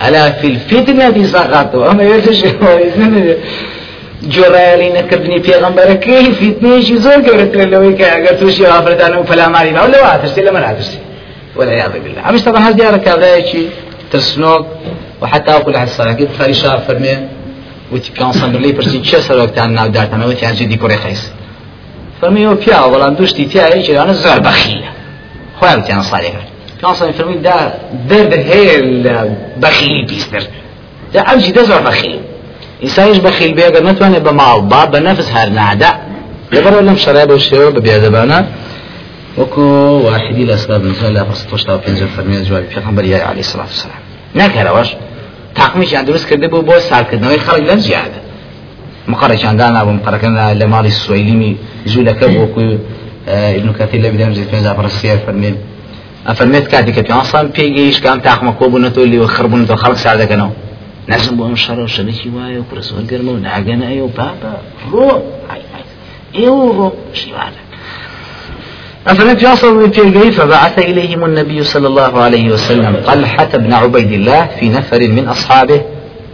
ألا 0.08 0.32
في 0.32 0.48
الفتنة 0.48 1.24
صغرت 1.24 1.76
وأما 1.76 2.04
يجش 2.04 2.43
جۆڕایلی 4.34 4.89
نەکردنی 4.97 5.39
پێغمبەرەکەی 5.47 6.25
فیتنێشی 6.39 6.97
زۆر 7.05 7.19
گەورەتر 7.27 7.60
لەوەی 7.73 7.93
کە 7.99 8.05
ئەگەر 8.13 8.36
تووشی 8.39 8.65
ئافرەتان 8.65 9.13
و 9.17 9.23
فەلاماری 9.23 9.71
باو 9.77 9.91
لەوە 9.93 10.08
ئاترسی 10.12 10.41
لەمە 10.47 10.60
ناترسی 10.65 10.99
يعظ 11.67 11.91
بالله. 11.91 12.29
أمش 12.29 12.41
طبعا 12.41 12.62
هذا 12.62 12.71
ديارك 12.71 13.08
هذا 13.08 13.45
شيء 13.45 13.69
ترسنوك 14.12 14.65
وحتى 15.21 15.51
أقول 15.51 15.75
على 15.75 15.84
الصلاة 15.84 16.13
كيف 16.13 16.38
خارج 16.39 16.51
شاف 16.51 16.88
فرمي 16.88 17.27
وتي 17.91 18.12
بيان 18.13 18.32
صندلي 18.32 18.71
برسي 18.71 18.99
تشي 18.99 19.21
سر 19.21 19.47
تان 19.47 19.73
ناو 19.73 19.88
دارتنا 19.88 20.25
وتي 20.25 20.45
عن 20.45 20.53
جدي 20.53 20.77
كوري 20.77 20.97
خيس 20.97 21.32
فرمي 22.21 22.47
هو 22.47 22.53
بيا 22.53 22.79
ولا 22.86 23.10
دوشتي 23.10 23.45
تاعي 23.45 23.73
إيش 23.73 23.89
أنا 23.89 24.13
زغر 24.13 24.39
بخيل 24.39 24.84
خويا 25.60 25.75
وتي 25.75 25.93
أنا 25.93 26.01
صالح 26.01 26.34
بيان 26.82 26.93
صندلي 26.93 27.13
فرمي 27.13 27.38
دا 27.38 27.73
درد 28.10 28.34
هيل 28.34 29.27
بخيل 29.58 30.05
بيستر 30.05 30.43
دا 31.13 31.21
أمشي 31.21 31.51
دا 31.51 31.63
زغر 31.63 31.82
بخيل 31.82 32.19
إنسانش 32.84 33.18
بخيل 33.18 33.54
بيقدر 33.54 33.84
نتواني 33.89 34.20
بمال 34.20 34.62
باب 34.62 34.92
بنفس 34.92 35.32
هار 35.32 35.50
نعدا 35.50 35.92
لبرو 36.52 36.80
لم 36.80 36.96
شراب 36.96 37.32
وشيو 37.32 37.72
ببيادبانا 37.72 38.48
وكو 39.38 39.62
واحدي 40.06 40.44
الأسباب 40.44 40.84
من 40.84 40.94
خلال 40.94 41.26
فرصة 41.26 41.54
وشتا 41.54 41.74
وبينزل 41.74 42.08
فرمي 42.08 42.44
جواب 42.44 42.63
في 42.63 42.80
غنبري 42.80 43.15
عليه 43.15 43.39
الصلاة 43.39 43.63
والسلام 43.63 44.02
نكره 44.36 44.72
واش 44.72 44.96
تاقمیش 45.56 45.92
یان 45.94 46.06
دروست 46.06 46.28
کرده 46.30 46.48
بۆ 46.48 46.60
بۆ 46.70 46.80
سالکردنەوەی 46.89 47.39
خەڵک 47.48 47.63
لەم 47.70 47.80
زیادە. 47.88 48.20
مقڕێکیان 49.12 49.56
دانا 49.62 49.84
بوو 49.86 49.98
مقڕەکەن 50.00 50.34
لە 50.62 50.65
ماڵی 50.74 50.92
سوەیلیمی 51.04 51.54
جوولەکە 51.92 52.26
بۆکو 52.36 52.62
ابن 53.28 53.74
كثير 53.80 54.02
لە 54.04 54.10
بدەم 54.13 54.34
زیت 54.38 54.50
پێنج 54.52 54.65
پرسیار 54.78 55.18
فەرمێن. 55.26 55.56
ئەفەرمێت 56.30 56.65
کاتی 56.72 56.94
کە 56.94 57.02
پیانسان 57.08 57.46
پێگەیش 57.56 57.98
کام 58.06 58.20
تاقمە 58.28 58.52
کۆ 58.60 58.65
بوونەتەوە 58.72 59.06
لێوە 59.12 59.28
خڕبوونەوە 59.36 59.78
خەڵک 59.84 59.98
سار 60.04 60.18
دەکەنەوە 60.24 60.68
نازم 61.10 61.36
بۆ 61.38 61.43
ئەم 61.48 61.56
شەڕە 61.63 61.84
و 61.86 61.93
شەرێکی 61.95 62.30
وایە 62.36 62.60
و 62.62 62.67
پرسوەر 62.69 63.04
گەرمە 63.12 63.32
و 63.36 63.39
ناگەنە 63.48 63.86
ئەیە 63.89 64.04
و 64.08 64.12
بابا 64.19 64.54
ڕۆ 64.91 65.12
ئێوە 66.38 66.67
ڕۆ 66.78 66.89
شیوانە 67.19 67.62
أفلم 69.08 69.38
يصل 69.41 69.91
في 69.91 70.32
فبعث 70.32 70.80
إليهم 70.80 71.26
النبي 71.26 71.63
صلى 71.63 71.88
الله 71.88 72.22
عليه 72.22 72.52
وسلم 72.52 72.93
طلحة 73.06 73.52
بن 73.63 73.74
عبيد 73.74 74.12
الله 74.12 74.41
في 74.60 74.69
نفر 74.69 75.08
من 75.08 75.28
أصحابه 75.28 75.82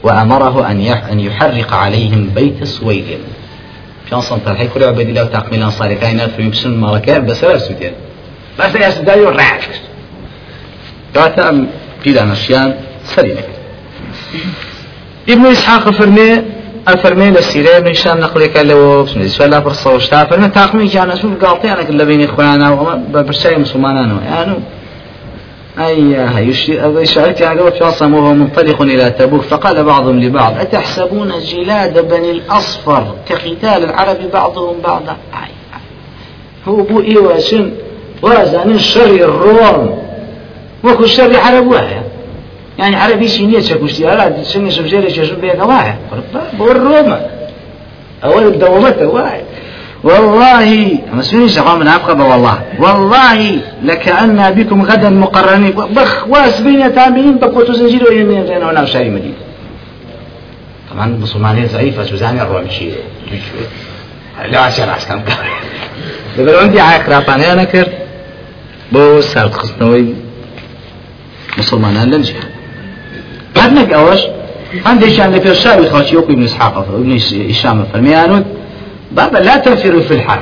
وأمره 0.04 0.72
أن 0.72 0.80
أن 1.12 1.20
يحرق 1.20 1.74
عليهم 1.74 2.22
بيت 2.36 2.64
سويد. 2.64 3.06
في 4.06 4.16
أصلا 4.16 4.40
طلحة 4.46 4.66
كل 4.74 4.84
عبيد 4.84 5.10
الله 5.10 5.24
وتعقمين 5.24 5.64
أنصار 5.64 5.94
كائنات 5.94 6.30
في 6.30 6.42
يبسون 6.42 6.78
مالكات 6.78 7.22
بس 7.22 7.44
لا 7.44 7.58
سودين 7.58 7.92
بس 8.60 8.76
يا 8.76 8.90
سوداني 8.90 9.22
والرعاك 9.22 9.70
كاتا 11.16 11.68
بيدا 12.04 12.24
نشيان 12.26 12.76
سرينك 13.04 13.55
ابن 15.30 15.46
إسحاق 15.46 15.90
فرمي 15.90 16.42
أفرمي 16.88 17.30
للسيرة 17.30 17.80
من 17.80 17.94
شأن 17.94 18.20
نقلك 18.20 18.58
لو 18.58 19.04
بسم 19.04 19.44
الله 19.44 19.60
فرصة 19.60 19.96
وشتا 19.96 20.24
فرمي 20.24 20.48
تاقمي 20.48 20.88
كان 20.88 21.12
أشوف 21.12 21.46
قاطع 21.46 21.74
أنا 21.74 21.84
كل 21.84 22.06
بين 22.06 22.24
إخوانا 22.24 22.72
وما 22.72 23.22
برشاي 23.22 23.58
مسلمان 23.58 24.20
يعني 24.26 24.56
أي 25.80 26.54
شعرت 27.06 27.42
يعني 27.42 27.60
قبل 27.60 27.72
في 27.72 28.06
وهو 28.06 28.34
منطلق 28.34 28.82
إلى 28.82 29.10
تبوك 29.10 29.42
فقال 29.42 29.84
بعضهم 29.84 30.20
لبعض 30.20 30.60
أتحسبون 30.60 31.34
جلاد 31.40 32.10
بني 32.10 32.32
الأصفر 32.32 33.16
كقتال 33.30 33.84
العرب 33.84 34.18
بعضهم 34.34 34.76
بعضا؟ 34.84 35.18
أي 35.34 35.50
هو 36.68 36.82
بو 36.82 37.02
إيوا 37.02 37.40
شن 37.40 37.72
وازن 38.22 38.72
الشر 38.72 39.06
الروم 39.06 40.00
وكو 40.84 41.04
الشر 41.04 41.38
عرب 41.38 41.68
واحد. 41.68 42.04
يعني 42.80 42.96
عربي 42.96 43.28
سينية 43.28 43.60
شكوشتي 43.60 44.08
على 44.08 44.44
سنة 44.44 44.70
سمسيرة 44.70 45.10
ششو 45.10 45.36
بيك؟ 45.36 45.66
واحد. 45.66 45.96
بور 46.58 46.78
روما. 46.78 47.30
أول 48.24 48.48
الدوامة 48.48 48.98
واحد. 49.02 49.44
والله 50.04 51.00
أما 51.14 51.22
سنين 51.22 51.48
شغال 51.48 51.80
من 51.80 51.88
أبقى 51.88 52.16
والله. 52.30 52.62
والله 52.80 53.60
لكأن 53.84 54.52
بكم 54.52 54.82
غدا 54.82 55.10
مقرنين. 55.10 55.72
بخ 55.72 56.28
واس 56.28 56.62
بين 56.62 56.96
تامين 56.96 57.38
بقوة 57.38 57.74
زنجير 57.74 58.04
ويمين 58.10 58.48
زين 58.48 58.64
ونام 58.64 58.86
شاري 58.86 59.10
مدينة. 59.10 59.34
طبعا 60.92 61.06
المسلمانية 61.06 61.68
ضعيفة 61.68 62.04
سوزاني 62.04 62.42
الروم 62.42 62.70
شيء؟ 62.70 62.94
لا 64.52 64.60
عشان 64.60 64.90
عسكم 64.90 65.22
دبر 66.38 66.60
عندي 66.60 66.80
عايق 66.80 67.10
راباني 67.10 67.54
أنا 67.54 67.64
كر 67.64 67.88
بو 68.92 69.22
سارت 69.22 69.54
خصنوي 69.54 70.16
مسلمان 71.58 72.12
لم 72.12 72.24
هەندێکیان 74.88 75.30
لە 75.36 75.40
پێشاوی 75.46 75.88
خەڵکی 75.94 76.16
وەکو 76.18 76.32
ابن 76.36 76.44
إسحاق 76.44 76.78
ابن 76.78 77.12
هشام 77.50 77.88
فەرمیانوت 77.94 78.46
بابا 79.12 79.40
لا 79.40 79.58
تنفروا 79.58 80.02
في 80.02 80.14
الحر 80.14 80.40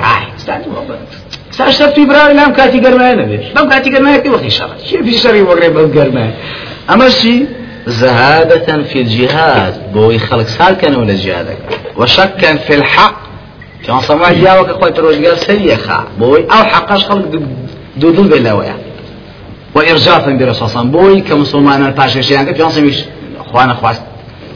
ساشتر 1.51 1.88
في 1.88 2.05
براوي 2.05 2.33
لام 2.33 2.53
كاتي 2.53 2.79
قرماء 2.79 3.15
نبي 3.15 3.39
بام 3.55 3.69
كاتي 3.69 3.89
قرماء 3.89 4.19
كي 4.19 4.29
وقت 4.29 4.47
شرط 4.47 4.79
شي 4.86 5.03
في 5.03 5.13
شري 5.13 5.41
وقري 5.41 5.69
بام 5.69 5.99
قرماء 5.99 6.31
أما 6.89 7.09
شي؟ 7.09 7.45
زهادة 7.88 8.83
في 8.83 9.01
الجهاد. 9.01 9.93
بوي 9.93 10.19
خلق 10.19 10.47
سال 10.47 10.73
كان 10.77 10.95
ولا 10.95 11.15
جهادك 11.15 11.57
وشكا 11.97 12.55
في 12.55 12.75
الحق. 12.75 13.15
كان 13.88 14.01
صمع 14.01 14.31
جاوك 14.31 14.69
أخوي 14.69 14.91
تروج 14.91 15.25
قال 15.25 15.38
سريخا 15.38 16.03
بوي 16.19 16.45
أو 16.51 16.63
حقاش 16.63 17.05
خلق 17.05 17.41
دودو 17.97 18.23
بلاويا 18.23 18.75
وإرجافا 19.75 20.31
برسول 20.31 20.69
صلى 20.69 20.88
بوي 20.88 21.21
كمسلمان 21.21 21.86
الباشا 21.86 22.21
شيئا. 22.21 22.53
في 22.53 22.63
عصمي 22.63 22.93
أخوانا 23.39 23.73
خواست 23.73 24.01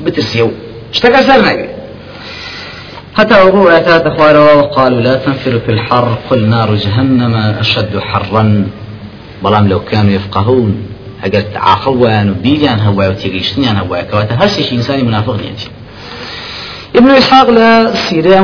بترسيو. 0.04 0.52
اشتكى 0.94 1.24
سر 1.24 1.68
حتى 3.16 3.36
أبو 3.36 3.68
أتات 3.68 4.06
أخوانا 4.06 4.40
وقالوا 4.40 5.02
لا 5.02 5.16
تنفروا 5.16 5.60
في 5.60 5.72
الحر. 5.72 6.18
قل 6.30 6.46
نار 6.50 6.76
جهنم 6.76 7.36
أشد 7.36 8.00
حرا. 8.00 8.68
بلام 9.44 9.68
لو 9.68 9.80
كانوا 9.80 10.12
يفقهون. 10.12 10.84
اگر 11.24 11.44
عاقل 11.56 11.98
ويان 11.98 12.30
وبيجان 12.30 12.80
هوا 12.80 13.08
وتيجيشتنيان 13.08 13.78
هوا 13.78 14.02
كواتا 14.02 14.36
هرسي 14.36 14.76
إنساني 14.76 15.04
منافق 15.04 15.34
نيتي 15.34 15.70
ابن 16.96 17.12
إسحاق 17.12 17.50
لا 17.50 17.96
سيرة 17.96 18.40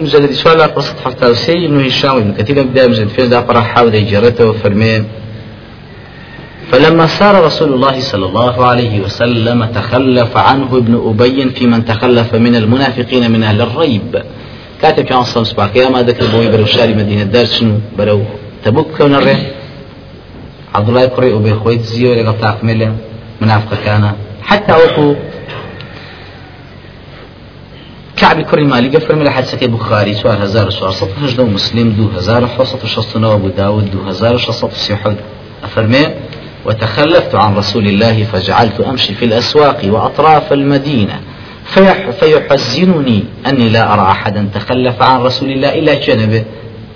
مجلد 0.00 0.32
سؤال 0.32 0.60
قصة 0.60 0.94
حفتة 1.04 1.30
وسي 1.30 1.66
ابن 1.66 1.86
هشام 1.86 2.16
وابن 2.16 2.34
كثير. 2.34 2.62
بدأ 2.62 2.88
مجلد 2.88 3.08
فيه 3.08 3.24
دا 3.24 3.40
فرحا 3.40 3.82
ودي 3.82 4.00
جرته 4.00 4.46
وفرميه 4.46 5.04
فلما 6.70 7.06
سار 7.06 7.44
رسول 7.44 7.72
الله 7.74 8.00
صلى 8.00 8.26
الله 8.26 8.66
عليه 8.66 9.00
وسلم 9.00 9.64
تخلف 9.64 10.36
عنه 10.36 10.76
ابن 10.76 10.94
أبي 11.08 11.50
في 11.50 11.66
من 11.66 11.84
تخلف 11.84 12.34
من 12.34 12.56
المنافقين 12.56 13.30
من 13.30 13.42
أهل 13.42 13.60
الريب. 13.60 14.22
كاتب 14.82 15.04
كان 15.04 15.22
صلى 15.24 15.42
الله 15.42 15.62
عليه 15.62 15.88
ما 15.88 16.02
ذكر 16.02 16.26
بوي 16.26 16.48
برو 16.48 16.64
شاري 16.64 16.94
مدينة 16.94 17.22
دار 17.22 17.44
شنو؟ 17.44 17.74
برو 17.98 18.22
تبوك 18.64 18.86
كون 18.98 19.14
الرين 19.14 19.46
عبد 20.74 20.88
الله 20.88 21.02
يقرأ 21.02 21.36
أبي 21.36 21.54
خويت 21.54 21.82
زيو 21.82 22.14
لقى 22.14 22.34
تاقمل 22.40 22.92
منافق 23.40 23.76
كان. 23.84 24.12
حتى 24.42 24.72
وقو 24.72 25.14
كعب 28.16 28.40
كري 28.40 28.64
مالي 28.64 28.96
قفر 28.96 29.14
من 29.14 29.28
كي 29.60 29.66
بخاري. 29.66 30.14
سؤال 30.14 30.42
هزار 30.42 30.70
سؤال 30.70 30.94
سطح 30.94 31.18
مسلم 31.38 31.88
دو 31.90 32.18
هزار 32.18 32.46
حصة 32.46 32.86
شصنا 32.86 33.34
أبو 33.34 33.48
داود 33.48 33.90
دو 33.90 34.02
هزار 34.08 34.36
شصة 34.36 34.68
سيحود. 34.68 35.16
أفرمي؟ 35.64 36.27
وتخلفت 36.64 37.34
عن 37.34 37.54
رسول 37.56 37.86
الله 37.86 38.24
فجعلت 38.24 38.80
أمشي 38.80 39.14
في 39.14 39.24
الأسواق 39.24 39.80
وأطراف 39.84 40.52
المدينة. 40.52 41.20
فيح 41.64 42.10
فيحزنني 42.10 43.24
أني 43.46 43.68
لا 43.68 43.94
أرى 43.94 44.02
أحدا 44.02 44.48
تخلف 44.54 45.02
عن 45.02 45.20
رسول 45.20 45.50
الله 45.50 45.78
إلا 45.78 45.94
جنبه 45.94 46.44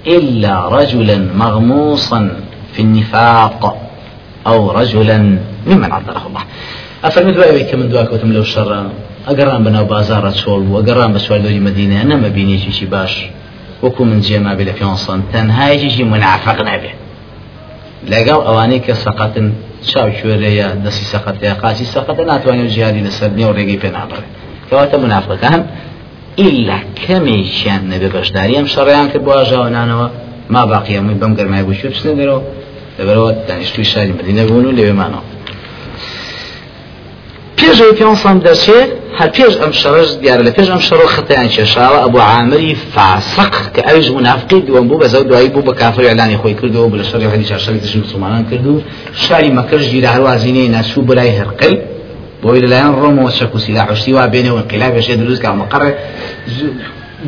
إلا 0.06 0.68
رجلا 0.68 1.28
مغموصا 1.36 2.30
في 2.72 2.82
النفاق 2.82 3.88
أو 4.46 4.70
رجلا 4.70 5.38
ممن 5.66 5.92
عذره 5.92 6.26
الله. 6.26 6.40
أفرمي 7.04 7.32
دواء 7.32 7.62
كمن 7.62 7.88
دواء 7.88 8.04
كوتم 8.04 8.32
لو 8.32 8.42
شر. 8.42 8.86
أقران 9.28 9.64
بنا 9.64 9.82
بازار 9.82 10.30
تشول 10.30 10.68
وأقران 10.68 11.12
بسوال 11.12 11.42
دوري 11.42 11.60
مدينة 11.60 12.02
أنا 12.02 12.16
ما 12.16 12.28
بيني 12.28 12.58
شي 12.58 12.86
باش. 12.86 13.26
وكو 13.82 14.04
من 14.04 14.20
جيما 14.20 14.54
بلا 14.54 14.72
في 14.72 14.84
تنهاي 15.32 15.90
شي 15.90 16.04
منافق 16.04 16.62
نبي 16.62 16.90
لەگەڵ 18.12 18.38
ئەوانەی 18.46 18.80
کە 18.86 18.94
سەقەتن 19.04 19.48
چاو 19.90 20.08
کوێرەیە 20.18 20.68
دەستی 20.84 21.06
سەقەتەیە 21.12 21.54
قاچی 21.62 21.86
سەقەتە 21.94 22.22
ناتوانێت 22.30 22.70
ژیانی 22.74 23.02
لەسەر 23.06 23.30
نێ 23.38 23.44
و 23.48 23.52
ڕێگەی 23.58 23.78
پێ 23.82 23.90
نابڕێت. 23.96 24.30
کەواتە 24.68 24.96
منافەکان 25.04 25.60
ئیلا 26.40 26.78
کەمێکیان 27.02 27.82
نەبێ 27.92 28.08
بەشداری. 28.14 28.54
ئەم 28.58 28.68
شەڕیان 28.74 29.06
کرد 29.12 29.22
بۆ 29.26 29.32
ئاژاوانانەوە 29.38 30.06
ما 30.54 30.62
باقیەمەی 30.72 31.16
بەم 31.20 31.32
گەرمای 31.38 31.64
بچوو 31.68 31.90
بچنە 31.92 32.12
دەرەوە؟ 32.20 32.42
لەبەرەوە 32.98 33.30
دانیشتوی 33.48 33.86
شاری 33.92 34.12
مدینە 34.18 34.42
بوون 34.48 34.64
و 34.66 34.72
لەوێمانەوە 34.78 35.22
پێشەوەی 37.62 37.94
پێسان 38.00 38.36
دەچێت 38.46 38.90
هەر 39.18 39.30
پێش 39.36 39.54
ئەم 39.62 39.72
شەڕش 39.80 40.08
دیارە 40.20 40.42
لە 40.48 40.52
پێش 40.56 40.68
ئەم 40.72 40.82
شەڕۆ 40.88 41.06
خەتیان 41.14 41.48
کێشاوە 41.54 41.98
ئەبوو 42.04 42.20
عامری 42.32 42.74
فاسق 42.94 43.52
کە 43.74 43.80
ئەویش 43.86 44.08
منافقی 44.18 44.60
دووەم 44.66 44.86
بوو 44.88 45.00
بەزە 45.02 45.18
دوایی 45.28 45.48
بوو 45.54 45.66
بە 45.68 45.74
کافر 45.80 46.04
ئەلانی 46.10 46.36
خۆی 46.42 46.54
کردەوە 46.60 46.86
بە 46.92 46.96
لە 47.00 47.04
شەڕی 47.10 47.28
هەدی 47.32 47.46
چاشەری 47.50 47.80
دژ 47.84 47.94
مسلمانان 48.04 48.44
کردو 48.50 48.74
شاری 49.24 49.50
مەکەش 49.58 49.82
گیرە 49.92 50.08
هەروازینەی 50.14 50.68
ناسوو 50.76 51.06
بەلای 51.08 51.32
هەرقل 51.38 51.74
بۆی 52.42 52.60
لەلایەن 52.64 52.92
ڕۆمەوە 53.00 53.30
شەک 53.38 53.54
و 53.54 53.58
سیلاحشتی 53.64 54.12
وا 54.16 54.24
بێنەوە 54.32 54.58
انقلابێشێ 54.62 55.14
دروست 55.22 55.40
کە 55.42 55.48
مەقڕێ 55.60 55.90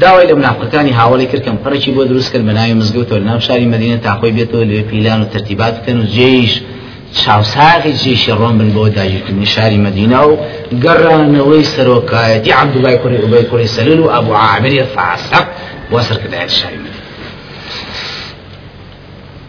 داوای 0.02 0.26
لە 0.30 0.34
منافقەکانی 0.38 0.92
هاوڵی 1.00 1.26
کرد 1.30 1.42
کەم 1.46 1.56
پڕێکی 1.64 1.90
بۆ 1.96 2.02
دروست 2.10 2.28
کرد 2.32 2.44
بەناوی 2.48 2.74
مزگەوتەوە 2.80 3.18
لەناو 3.22 3.40
شاری 3.48 3.66
مدینە 3.74 3.96
تاخۆی 4.06 4.32
بێتەوە 4.36 4.64
لێ 4.70 4.82
پیلان 4.90 5.18
و 5.22 5.24
ترتیبات 5.34 5.74
بکەن 5.78 5.96
و 6.02 6.06
جێیش 6.16 6.52
چاوساغی 7.20 7.92
جێشی 8.02 8.32
ڕۆم 8.40 8.54
بن 8.60 8.70
بۆ 8.76 8.84
داگیرکردنی 8.96 9.46
شاری 9.54 9.78
مدینە 9.86 10.20
و 10.28 10.32
گەڕانەوەی 10.84 11.64
سەرۆکایەتی 11.74 12.50
عبدوڵای 12.60 12.96
کوڕی 13.02 13.18
ئوبەی 13.22 13.44
کوڕی 13.50 13.68
سەلول 13.76 14.00
و 14.00 14.12
ئەبوو 14.14 14.34
عامری 14.44 14.82
فاسق 14.94 15.46
بۆ 15.90 15.98
سەرکردایەت 16.08 16.52
شاری 16.60 16.78
مدینە. 16.84 17.02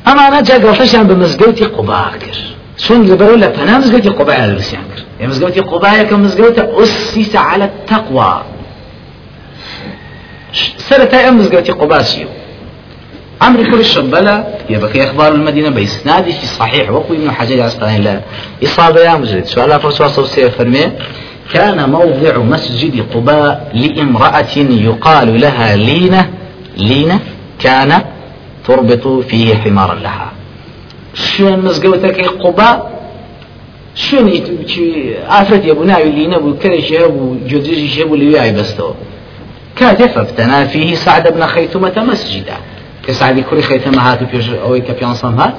ئەمانە 0.07 0.39
جاگەڵتەشیان 0.49 1.05
بە 1.09 1.15
مزگەوتی 1.23 1.65
قوبا 1.75 2.03
کرد. 2.21 2.43
چون 2.83 2.99
لەبەرەوە 3.09 3.37
لە 3.43 3.49
پەنا 3.55 3.75
مزگەوتی 3.81 4.11
قوبای 4.19 4.47
دروستیان 4.51 4.85
کرد. 4.91 5.05
ئێ 5.19 5.25
مزگەوتی 5.31 5.61
قوبایەکە 5.71 6.15
مزگەوتە 6.25 6.63
ئوسیسە 6.75 7.39
على 7.49 7.65
التقوى 7.69 8.33
سەرەتای 10.87 11.23
ئەم 11.25 11.35
مزگەوتی 11.39 11.73
قوباسیە 11.81 12.27
عمرو 13.45 13.63
كل 13.63 13.79
الشبلة 13.79 14.35
يبقى 14.69 15.03
إخبار 15.03 15.31
المدينة 15.35 15.69
بإسناد 15.69 16.23
في 16.23 16.45
صحيح؟ 16.45 16.91
وقوي 16.91 17.17
ابن 17.17 17.31
حجر 17.31 17.55
العسقلاني 17.55 17.99
لا. 17.99 18.21
إصابة 18.63 18.99
يا 18.99 19.15
مجرد. 19.15 19.45
سؤال 19.45 19.71
الله 19.71 19.89
عليه 19.97 20.45
وسلم 20.45 20.91
كان 21.53 21.89
موضع 21.89 22.37
مسجد 22.37 23.05
قباء 23.13 23.71
لامرأة 23.73 24.55
يقال 24.87 25.41
لها 25.41 25.75
لينة 25.75 26.29
لينة 26.77 27.19
كان 27.59 28.01
تربط 28.67 29.07
فيه 29.07 29.55
حمارا 29.55 29.95
لها. 29.95 30.31
شوێن 31.15 31.59
مزگەوتەکەی 31.67 32.27
قوبا 32.43 32.71
شوێنی 33.95 34.37
ئافرەت 35.33 35.63
یەبوو 35.69 35.85
ناوی 35.91 36.11
لی 36.17 36.27
نەبوو 36.33 36.59
کەرێکی 36.63 36.95
هەبوو 37.03 37.27
جۆدرێژی 37.49 37.99
هەبوو 38.01 38.19
لەوێ 38.21 38.37
ئایبەستەوە 38.41 38.93
کاتێ 39.79 40.07
فەفتەنا 40.15 40.59
فيه 40.71 40.95
سعد 40.95 41.25
بن 41.35 41.43
خەیتومەتە 41.53 42.01
مەسجدا 42.09 42.57
کە 43.05 43.11
سعدی 43.11 43.43
کوڕی 43.47 43.63
خەیتەمە 43.69 44.01
هاتو 44.07 44.25
پێش 44.31 44.45
ئەوەی 44.63 44.81
کە 44.87 44.93
پیانسەم 44.99 45.33
هات 45.39 45.53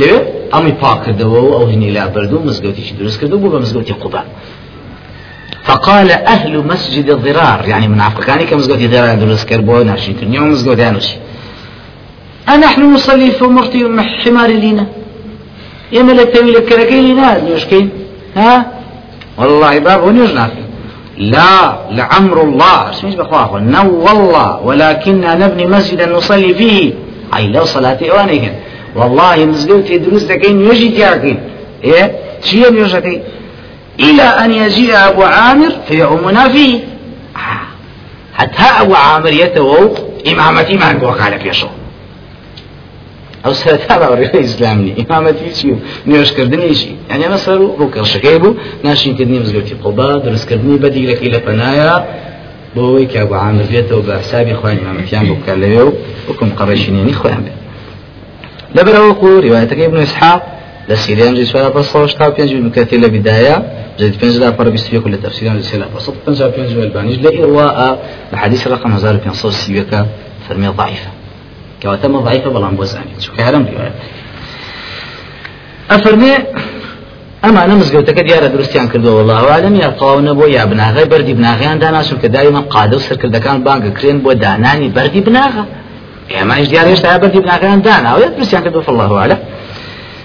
لێ 0.00 0.12
ئەمی 0.54 0.74
پاک 0.82 0.98
کردەوە 1.04 1.40
و 1.46 1.52
ئەو 1.56 1.66
هینی 1.72 1.90
لا 1.96 2.04
بردو 2.14 2.38
مزگەوتیی 2.48 2.92
دروست 3.00 3.20
کردو 3.20 3.38
بوو 3.38 3.52
بە 3.52 3.58
مزگەوتی 3.64 3.94
فقال 5.62 6.10
أهل 6.10 6.66
مسجد 6.66 7.10
الضرار 7.10 7.68
يعني 7.68 7.88
من 7.88 8.00
عفقاني 8.00 8.44
كمزقوتي 8.44 8.86
ضرار 8.86 9.14
دروس 9.14 9.44
كربو 9.44 9.82
ناشين 9.82 10.14
كنيوم 10.20 10.50
مزقوتي 10.50 10.88
أنوشي 10.88 11.16
أنحن 12.48 12.94
نصلي 12.94 13.30
في 13.30 13.44
مرتي 13.44 14.02
حمار 14.24 14.50
لينا 14.50 14.86
يما 15.92 16.12
لتوي 16.12 16.52
لكركي 16.52 17.00
لنا 17.00 17.44
نيوشكين 17.44 17.90
ها؟ 18.36 18.66
والله 19.38 19.78
باب 19.78 20.14
نافي 20.14 20.59
لا 21.20 21.76
لعمر 21.90 22.42
الله. 22.42 22.90
اسميش 22.90 23.14
بخواه 23.14 23.58
نو 23.58 24.00
والله 24.06 24.60
ولكننا 24.60 25.34
نبني 25.34 25.66
مسجدا 25.66 26.06
نصلي 26.06 26.54
فيه. 26.54 26.92
أي 27.36 27.46
لو 27.46 27.64
صلاتي 27.64 28.10
وانيكن 28.10 28.52
والله 28.96 29.44
مزقوتي 29.44 29.98
دروس 29.98 30.22
دكين 30.22 30.60
يجي 30.60 30.88
تياكين. 30.88 31.40
إيه؟ 31.84 32.12
شيء 32.44 32.74
يوشكين 32.74 33.22
إلى 34.00 34.22
أن 34.22 34.50
يجيء 34.52 34.96
أبو 34.96 35.22
عامر 35.22 35.70
فيؤمنا 35.88 36.48
فيه 36.48 36.80
حتى 38.34 38.62
أبو 38.80 38.94
عامر 38.94 39.32
يتوو 39.32 39.94
إمامتي 40.32 40.76
ما 40.76 40.98
وقال 41.02 41.38
بيشو 41.38 41.66
ئەو 43.44 43.52
سەرتا 43.62 43.94
باوەڕێ 44.00 44.28
ئیسلامنی 44.46 44.92
ئیمامەتی 45.00 45.50
چی 45.58 45.66
و 45.72 45.76
نوێشکردنیشی 46.08 46.92
یعنی 47.10 47.24
ئەمە 47.26 47.38
سەر 47.44 47.58
و 47.64 47.66
ڕووکەڵشەکەی 47.80 48.38
بوو 48.42 48.56
ناشینکردنی 48.84 49.38
مزگەوتی 49.44 49.74
قوبا 49.82 50.08
دروستکردنی 50.24 50.76
بەدیگرەکەی 50.84 51.30
لە 51.34 51.40
پەنایە 51.46 51.92
بۆەوەی 52.74 53.06
بۆ 53.30 53.34
عامر 53.44 53.66
بێتەوە 53.72 54.02
بە 54.06 54.14
حسابی 54.20 54.54
خوای 54.58 54.76
ئیمامەتیان 54.80 55.24
بۆ 55.28 55.34
بکار 55.38 55.56
لەوێ 55.62 55.82
و 55.88 55.92
حکم 56.28 56.48
قەڕەشینێنی 56.58 57.14
خۆیان 57.20 57.42
بێت 57.46 57.58
لەبەرەوەکو 58.76 59.28
ڕواەتەکەی 59.44 59.86
ابن 59.88 59.98
إسحاق 60.06 60.42
لسيريان 60.88 61.34
جي 61.34 61.44
سوالا 61.44 61.68
بصوش 61.68 62.14
تاو 62.14 62.30
بينجي 62.30 62.54
المكاتي 62.54 62.96
لبداية 62.96 63.56
جديد 63.98 64.20
بينجي 64.20 64.38
لا 64.38 64.50
بارا 64.50 64.70
بيستوية 64.70 65.00
كل 65.00 65.16
تفسيران 65.16 65.56
جي 65.56 65.62
سيلا 65.62 65.86
بصوت 65.96 66.14
بينجي 66.26 66.48
بينجي 66.56 66.82
البانيج 66.82 67.18
لإرواء 67.26 67.78
لحديث 68.32 68.66
رقم 68.68 68.92
1500 68.92 70.06
فرمية 70.48 70.68
ضعيفة 70.68 71.19
أما 77.44 77.64
أنا 77.64 77.74
مزقوتك 77.74 78.18
ديارة 78.20 78.46
درستيان 78.46 78.88
كردو 78.88 79.16
والله 79.18 79.50
أعلم 79.50 79.74
يا 79.76 79.88
طاونا 79.88 80.32
بو 80.32 80.46
يا 80.46 80.64
بناغي 80.64 81.04
بردي 81.04 81.32
بناغيان 81.34 81.78
داناسو 81.78 82.18
كدائما 82.22 82.60
قادو 82.60 82.98
سركر 82.98 83.28
دكان 83.28 83.64
بانك 83.64 83.92
كرين 83.92 84.18
بو 84.18 84.32
داناني 84.32 84.88
بردي 84.88 85.20
بناغا 85.20 85.64
يا 86.30 86.44
ما 86.44 86.56
إيش 86.56 86.68
ديارة 86.68 86.88
يشتها 86.88 87.16
بردي 87.16 87.40
بناغيان 87.40 87.82
دانا. 87.82 88.14
ويا 88.14 88.28
درستيان 88.28 88.62
كردو 88.62 88.80
فالله 88.80 89.18
أعلم 89.18 89.38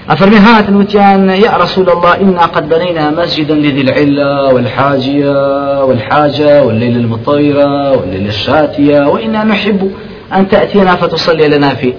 أفرمي 0.09 0.37
هات 0.37 0.69
الوتيان 0.69 1.29
يا 1.29 1.57
رسول 1.57 1.89
الله 1.89 2.13
إنا 2.21 2.45
قد 2.45 2.69
بنينا 2.69 3.11
مسجدا 3.11 3.55
لذي 3.55 3.81
العلة 3.81 4.53
والحاجية 4.53 5.83
والحاجة 5.83 6.63
والليل 6.63 6.97
المطيرة 6.97 7.91
والليل 7.97 8.27
الشاتية 8.27 8.99
وإنا 9.07 9.43
نحب 9.43 9.91
أن 10.33 10.47
تأتينا 10.47 10.95
فتصلي 10.95 11.47
لنا 11.47 11.73
فيه 11.75 11.93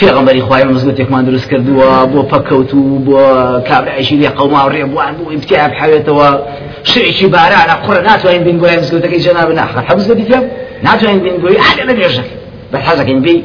پێغمبەری 0.00 0.40
خوای 0.46 0.64
مزگەوتێکمان 0.64 1.22
دروست 1.28 1.48
کردووە 1.50 1.88
بۆ 2.12 2.20
پەکەوت 2.32 2.70
و 2.74 2.82
بۆ 3.06 3.20
کابراایشی 3.68 4.16
لێ 4.20 4.30
قەوما 4.38 4.60
ڕێبوان 4.74 5.12
بوو 5.16 5.30
ئیمتیاب 5.34 5.72
حوێتەوە 5.80 6.28
شعێکی 6.90 7.26
بارانە 7.34 7.76
قڕە 7.84 8.00
ناتوانین 8.08 8.42
بینگۆی 8.46 8.76
مزگەوتەکەی 8.82 9.20
جەناب 9.26 9.48
ناخە 9.60 9.80
حەبزگەتی 9.88 10.24
تێ 10.30 10.38
ناتوانین 10.88 11.20
بینگۆی 11.26 11.56
ئاگە 11.62 11.84
لە 11.88 11.92
نوێژەکە 11.98 12.34
بە 12.72 12.78
حەزەکەین 12.86 13.20
بی 13.24 13.36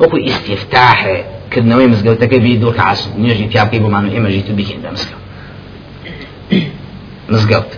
وەکو 0.00 0.16
ئیسیفتاحێ 0.26 1.16
کردنەوەی 1.52 1.88
مزگەوتەکە 1.92 2.38
بی 2.44 2.52
دوو 2.62 2.72
کەعاس 2.78 3.00
نوێژی 3.22 3.46
تیاکەی 3.52 3.80
بۆمان 3.84 4.02
و 4.06 4.10
ئێمەژی 4.14 4.42
تو 4.46 4.52
بکەین 4.58 4.80
بە 4.84 4.88
مزگەوت. 4.94 5.22
مزگەوت. 7.32 7.70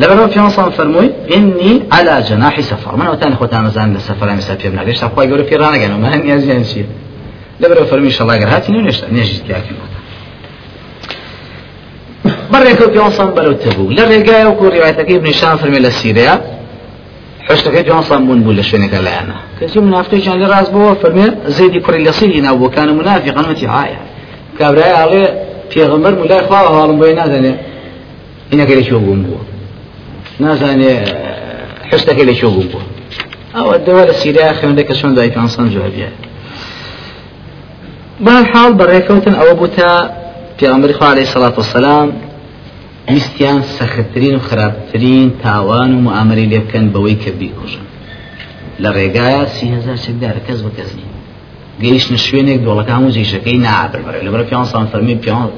لبرو 0.00 0.28
في 0.28 0.40
نصام 0.40 0.70
فرموي 0.70 1.10
إني 1.36 1.82
على 1.92 2.24
جناح 2.28 2.60
سفر. 2.60 2.96
من 2.96 3.06
وتاني 3.06 3.34
خوتان 3.36 3.64
مزان 3.64 3.94
للسفر 3.94 4.30
أنا 4.30 4.40
سافر 4.40 4.70
من 4.70 4.78
ليش 4.78 5.04
أخوي 5.04 5.24
يقولوا 5.24 5.44
في 5.44 5.56
رانا 5.56 5.82
قالوا 5.82 5.96
ما 5.96 6.14
هني 6.14 6.34
أزين 6.34 6.64
شيء 6.64 6.86
لبرو 7.60 7.84
فرمي 7.84 8.06
إن 8.06 8.10
شاء 8.10 8.22
الله 8.22 8.38
قال 8.38 8.48
هاتي 8.48 8.72
نيش 8.72 9.04
نيجي 9.04 9.38
تياكي 9.46 9.70
بريكو 12.52 12.90
في 12.90 12.98
نصام 12.98 13.30
بلو 13.30 13.52
تبو. 13.52 13.90
لرجع 13.90 14.48
وكو 14.48 14.64
روايتك 14.64 15.10
ابن 15.10 15.26
هشام 15.26 15.56
فرمي 15.56 15.78
للسيريا 15.78 16.40
حشتك 17.48 17.82
في 17.84 17.90
نصام 17.90 18.26
بون 18.26 18.42
بول 18.42 18.64
شوينك 18.64 18.94
لا 18.94 19.20
أنا 19.20 19.34
كذي 19.60 19.80
منافق 19.80 20.18
كان 20.18 20.42
راس 20.42 20.68
بو 20.68 20.94
فرمي 20.94 21.26
زيد 21.46 21.74
يكر 21.74 21.94
اللي 21.94 22.12
صينا 22.12 22.50
وكان 22.50 22.96
منافقا 22.96 23.40
متي 23.50 23.66
عايا 23.66 23.98
كابراي 24.58 24.92
عليه 24.92 25.44
في 25.70 25.84
غمر 25.84 26.14
ملا 26.14 26.40
نازانێ 30.44 30.94
حستەکە 31.90 32.22
لە 32.28 32.34
چۆ 32.40 32.48
بوو؟ 32.54 32.80
ئەوە 33.56 33.74
دەوە 33.86 34.02
لە 34.08 34.14
سیریا 34.20 34.52
خوێندەکە 34.58 34.94
چۆن 35.00 35.12
دای 35.16 35.30
پێسان 35.36 35.66
جوابە 35.74 36.08
بەحاڵ 38.24 38.70
بەڕێکەوتن 38.78 39.34
ئەوە 39.40 39.54
بوو 39.58 39.74
تا 39.76 39.90
پێغمبەری 40.58 40.94
خوا 40.98 41.08
عليه 41.12 41.26
سڵات 41.34 41.54
وسلام 41.58 42.08
ویستیان 43.08 43.60
سەختترین 43.76 44.34
و 44.36 44.38
خراپترین 44.48 45.28
تاوان 45.42 45.90
و 45.94 46.00
معامری 46.06 46.46
لێ 46.52 46.60
بکەن 46.64 46.86
بەوەی 46.94 47.16
کە 47.22 47.30
بیکوژن. 47.40 47.86
لە 48.82 48.88
ڕێگایە 48.96 49.42
سیهزار 49.56 49.96
چەکدارە 50.04 50.40
کەس 50.46 50.58
بە 50.64 50.70
کەس 50.76 50.90
نین 50.98 51.10
گەیشتە 51.82 52.16
شوێنێک 52.26 52.60
دۆڵەکە 52.66 52.92
هەموو 52.96 53.14
جێشەکەی 53.16 53.58
نابربەرە. 53.66 54.20
لەبەر 54.26 54.42
پیان 54.48 54.66
فەرمی 54.92 55.16
پیان 55.24 55.48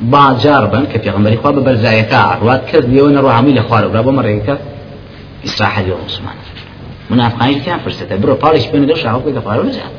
باجار 0.00 0.66
بن 0.66 0.86
کە 0.92 0.98
پێغمبەری 0.98 1.36
خوا 1.36 1.52
بە 1.52 1.60
بەرزایەکە 1.66 2.20
ڕوات 2.40 2.62
کرد 2.72 2.86
لێوە 2.92 3.10
نەڕۆ 3.16 3.30
هەمووی 3.36 3.54
لە 3.58 3.62
خوارەوە 3.68 4.02
بۆ 4.06 4.12
مەڕێەکە 4.18 4.56
ئیسراحەت 5.44 5.86
عوسمان. 6.02 6.36
منافقانی 7.10 7.60
تیان 7.60 7.80
فرسەتە 7.84 8.14
برۆ 8.22 8.34
پاڵیش 8.42 8.66
بێنە 8.72 8.86
دەو 8.90 8.98
شاوەکەی 9.02 9.34
لە 9.38 9.42
خوارەوە 9.44 9.70
جات 9.76 9.92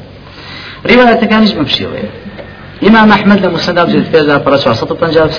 ڕیوایەتەکانیش 0.90 1.52
بپشێوەیە 1.58 2.10
إمام 2.88 3.12
أحمد 3.12 3.46
لمسند 3.46 3.78
أبجد 3.78 4.04
في 4.04 4.18
هذا 4.20 4.40
فرس 4.40 4.68
وسط 4.68 4.94
بنجاب 4.94 5.30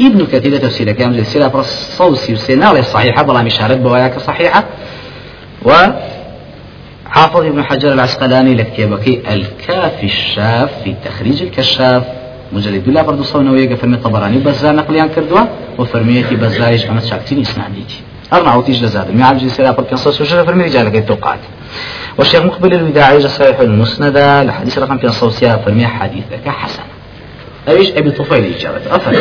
ابن 0.00 0.26
كثير 0.26 0.56
تفسير 0.56 0.92
كام 0.92 1.12
زي 1.14 1.24
سيرة 1.24 1.48
فرس 1.48 1.96
صوصي 1.98 2.32
وسينا 2.32 2.82
صحيحة 2.82 3.22
بلا 3.22 3.42
مشارك 3.42 3.78
بواياك 3.78 4.18
صحيحة 4.18 4.64
و 5.64 5.72
حافظ 7.06 7.44
ابن 7.44 7.62
حجر 7.62 7.92
العسقلاني 7.92 8.54
لكتابك 8.54 9.08
الكافي 9.08 10.06
الشاف 10.06 10.70
في 10.84 10.94
تخريج 11.04 11.42
الكشاف 11.42 12.02
مجلد 12.52 12.88
الله 12.88 13.02
برضو 13.02 13.22
صونا 13.22 13.50
ويقى 13.50 13.76
فرمي 13.76 13.96
طبراني 13.96 14.38
بزار 14.38 14.74
نقليان 14.74 15.08
كردوا 15.08 15.40
وفرميتي 15.78 16.36
بزاريش 16.36 16.86
أمد 16.90 17.04
شاكتين 17.04 17.40
إسناديتي 17.40 18.00
أرنع 18.32 18.54
وتيج 18.54 18.84
لزاد 18.84 19.14
مع 19.14 19.26
عبد 19.26 19.42
السلام 19.42 19.74
فرقين 19.74 19.96
صوص 19.96 20.20
وشرف 20.20 20.46
فرمي 20.46 20.64
رجالك 20.64 20.96
التوقعات 20.96 21.38
والشيخ 22.18 22.42
مقبل 22.42 22.74
الوداعي 22.74 23.20
صحيح 23.20 23.60
المسند 23.60 24.18
لحديث 24.18 24.78
رقم 24.78 24.98
في 24.98 25.08
صوصيا 25.08 25.56
فرمي 25.56 25.86
حديثك 25.86 26.48
حسن. 26.48 26.82
أيش 27.68 27.90
أبي 27.90 28.10
طفيل 28.10 28.54
إجابة 28.54 28.96
أفهم 28.96 29.14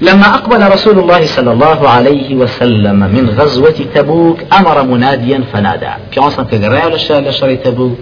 لما 0.00 0.34
أقبل 0.34 0.72
رسول 0.72 0.98
الله 0.98 1.26
صلى 1.26 1.52
الله 1.52 1.88
عليه 1.88 2.34
وسلم 2.34 3.00
من 3.00 3.30
غزوة 3.38 3.74
تبوك 3.94 4.38
أمر 4.52 4.82
مناديا 4.82 5.44
فنادى 5.52 5.90
في 6.10 6.20
عصر 6.20 6.44
ولا 6.52 7.28
لشري 7.28 7.56
تبوك 7.56 7.98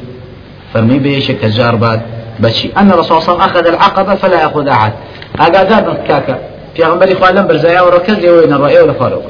فرمي 0.74 0.98
بيش 0.98 1.30
كجار 1.30 1.76
بعد 1.76 2.00
بشي. 2.40 2.70
أن 2.76 2.90
الرسول 2.90 3.22
صلى 3.22 3.34
الله 3.34 3.42
عليه 3.42 3.52
وسلم 3.52 3.64
أخذ 3.64 3.66
العقبة 3.66 4.14
فلا 4.14 4.42
يأخذ 4.42 4.68
أحد. 4.68 4.92
أقادار 5.40 5.96
كاكا 6.08 6.38
في 6.76 6.84
غنبري 6.84 7.14
خوالم 7.14 7.46
برزايا 7.46 7.80
وركز 7.80 8.24
وين 8.24 8.52
الرأي 8.52 8.80
ولا 8.82 8.92
فاروق 8.92 9.24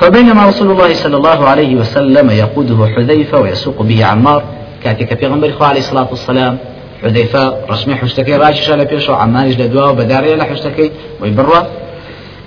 فبينما 0.00 0.46
رسول 0.46 0.70
الله 0.70 0.94
صلى 0.94 1.16
الله 1.16 1.48
عليه 1.48 1.76
وسلم 1.76 2.30
يقوده 2.30 2.86
حذيفة 2.96 3.40
ويسوق 3.40 3.82
به 3.82 4.04
عمار 4.04 4.42
كاتك 4.84 5.18
في 5.18 5.26
غنبري 5.26 5.54
عليه 5.60 5.80
الصلاة 5.80 6.06
والسلام 6.10 6.58
حذيفة 7.02 7.56
رسمي 7.70 7.94
حشتكي 7.94 8.36
راشش 8.36 8.70
على 8.70 8.84
بيشو 8.84 9.12
عمانش 9.12 9.58
لدواء 9.58 9.90
وبداري 9.90 10.32
على 10.32 10.44
حشتكي 10.44 10.92
ويبرا 11.20 11.66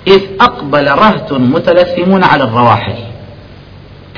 إذ 0.06 0.20
أقبل 0.40 0.88
رهت 0.88 1.32
متلثمون 1.32 2.24
على 2.24 2.44
الرواحل. 2.44 2.94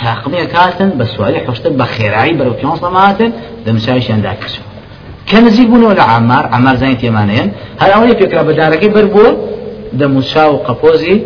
تاقمية 0.03 0.45
كاتن 0.45 0.99
بس 0.99 1.09
سؤالي 1.09 1.38
حشتك 1.38 1.73
بخيراعي 1.73 2.33
بلو 2.33 2.55
كيون 2.55 2.77
صماتن 2.77 3.33
دمسايش 3.66 4.11
كان 5.30 5.50
زيبون 5.50 5.82
ولا 5.85 6.02
عمار 6.02 6.46
عمار 6.52 6.74
زين 6.76 6.98
تيمانين 6.98 7.52
هل 7.80 7.90
أولي 7.90 8.14
فكرة 8.16 8.42
بداركي 8.42 8.88
بربو 8.88 9.24
دمساو 9.92 10.56
قفوزي 10.56 11.22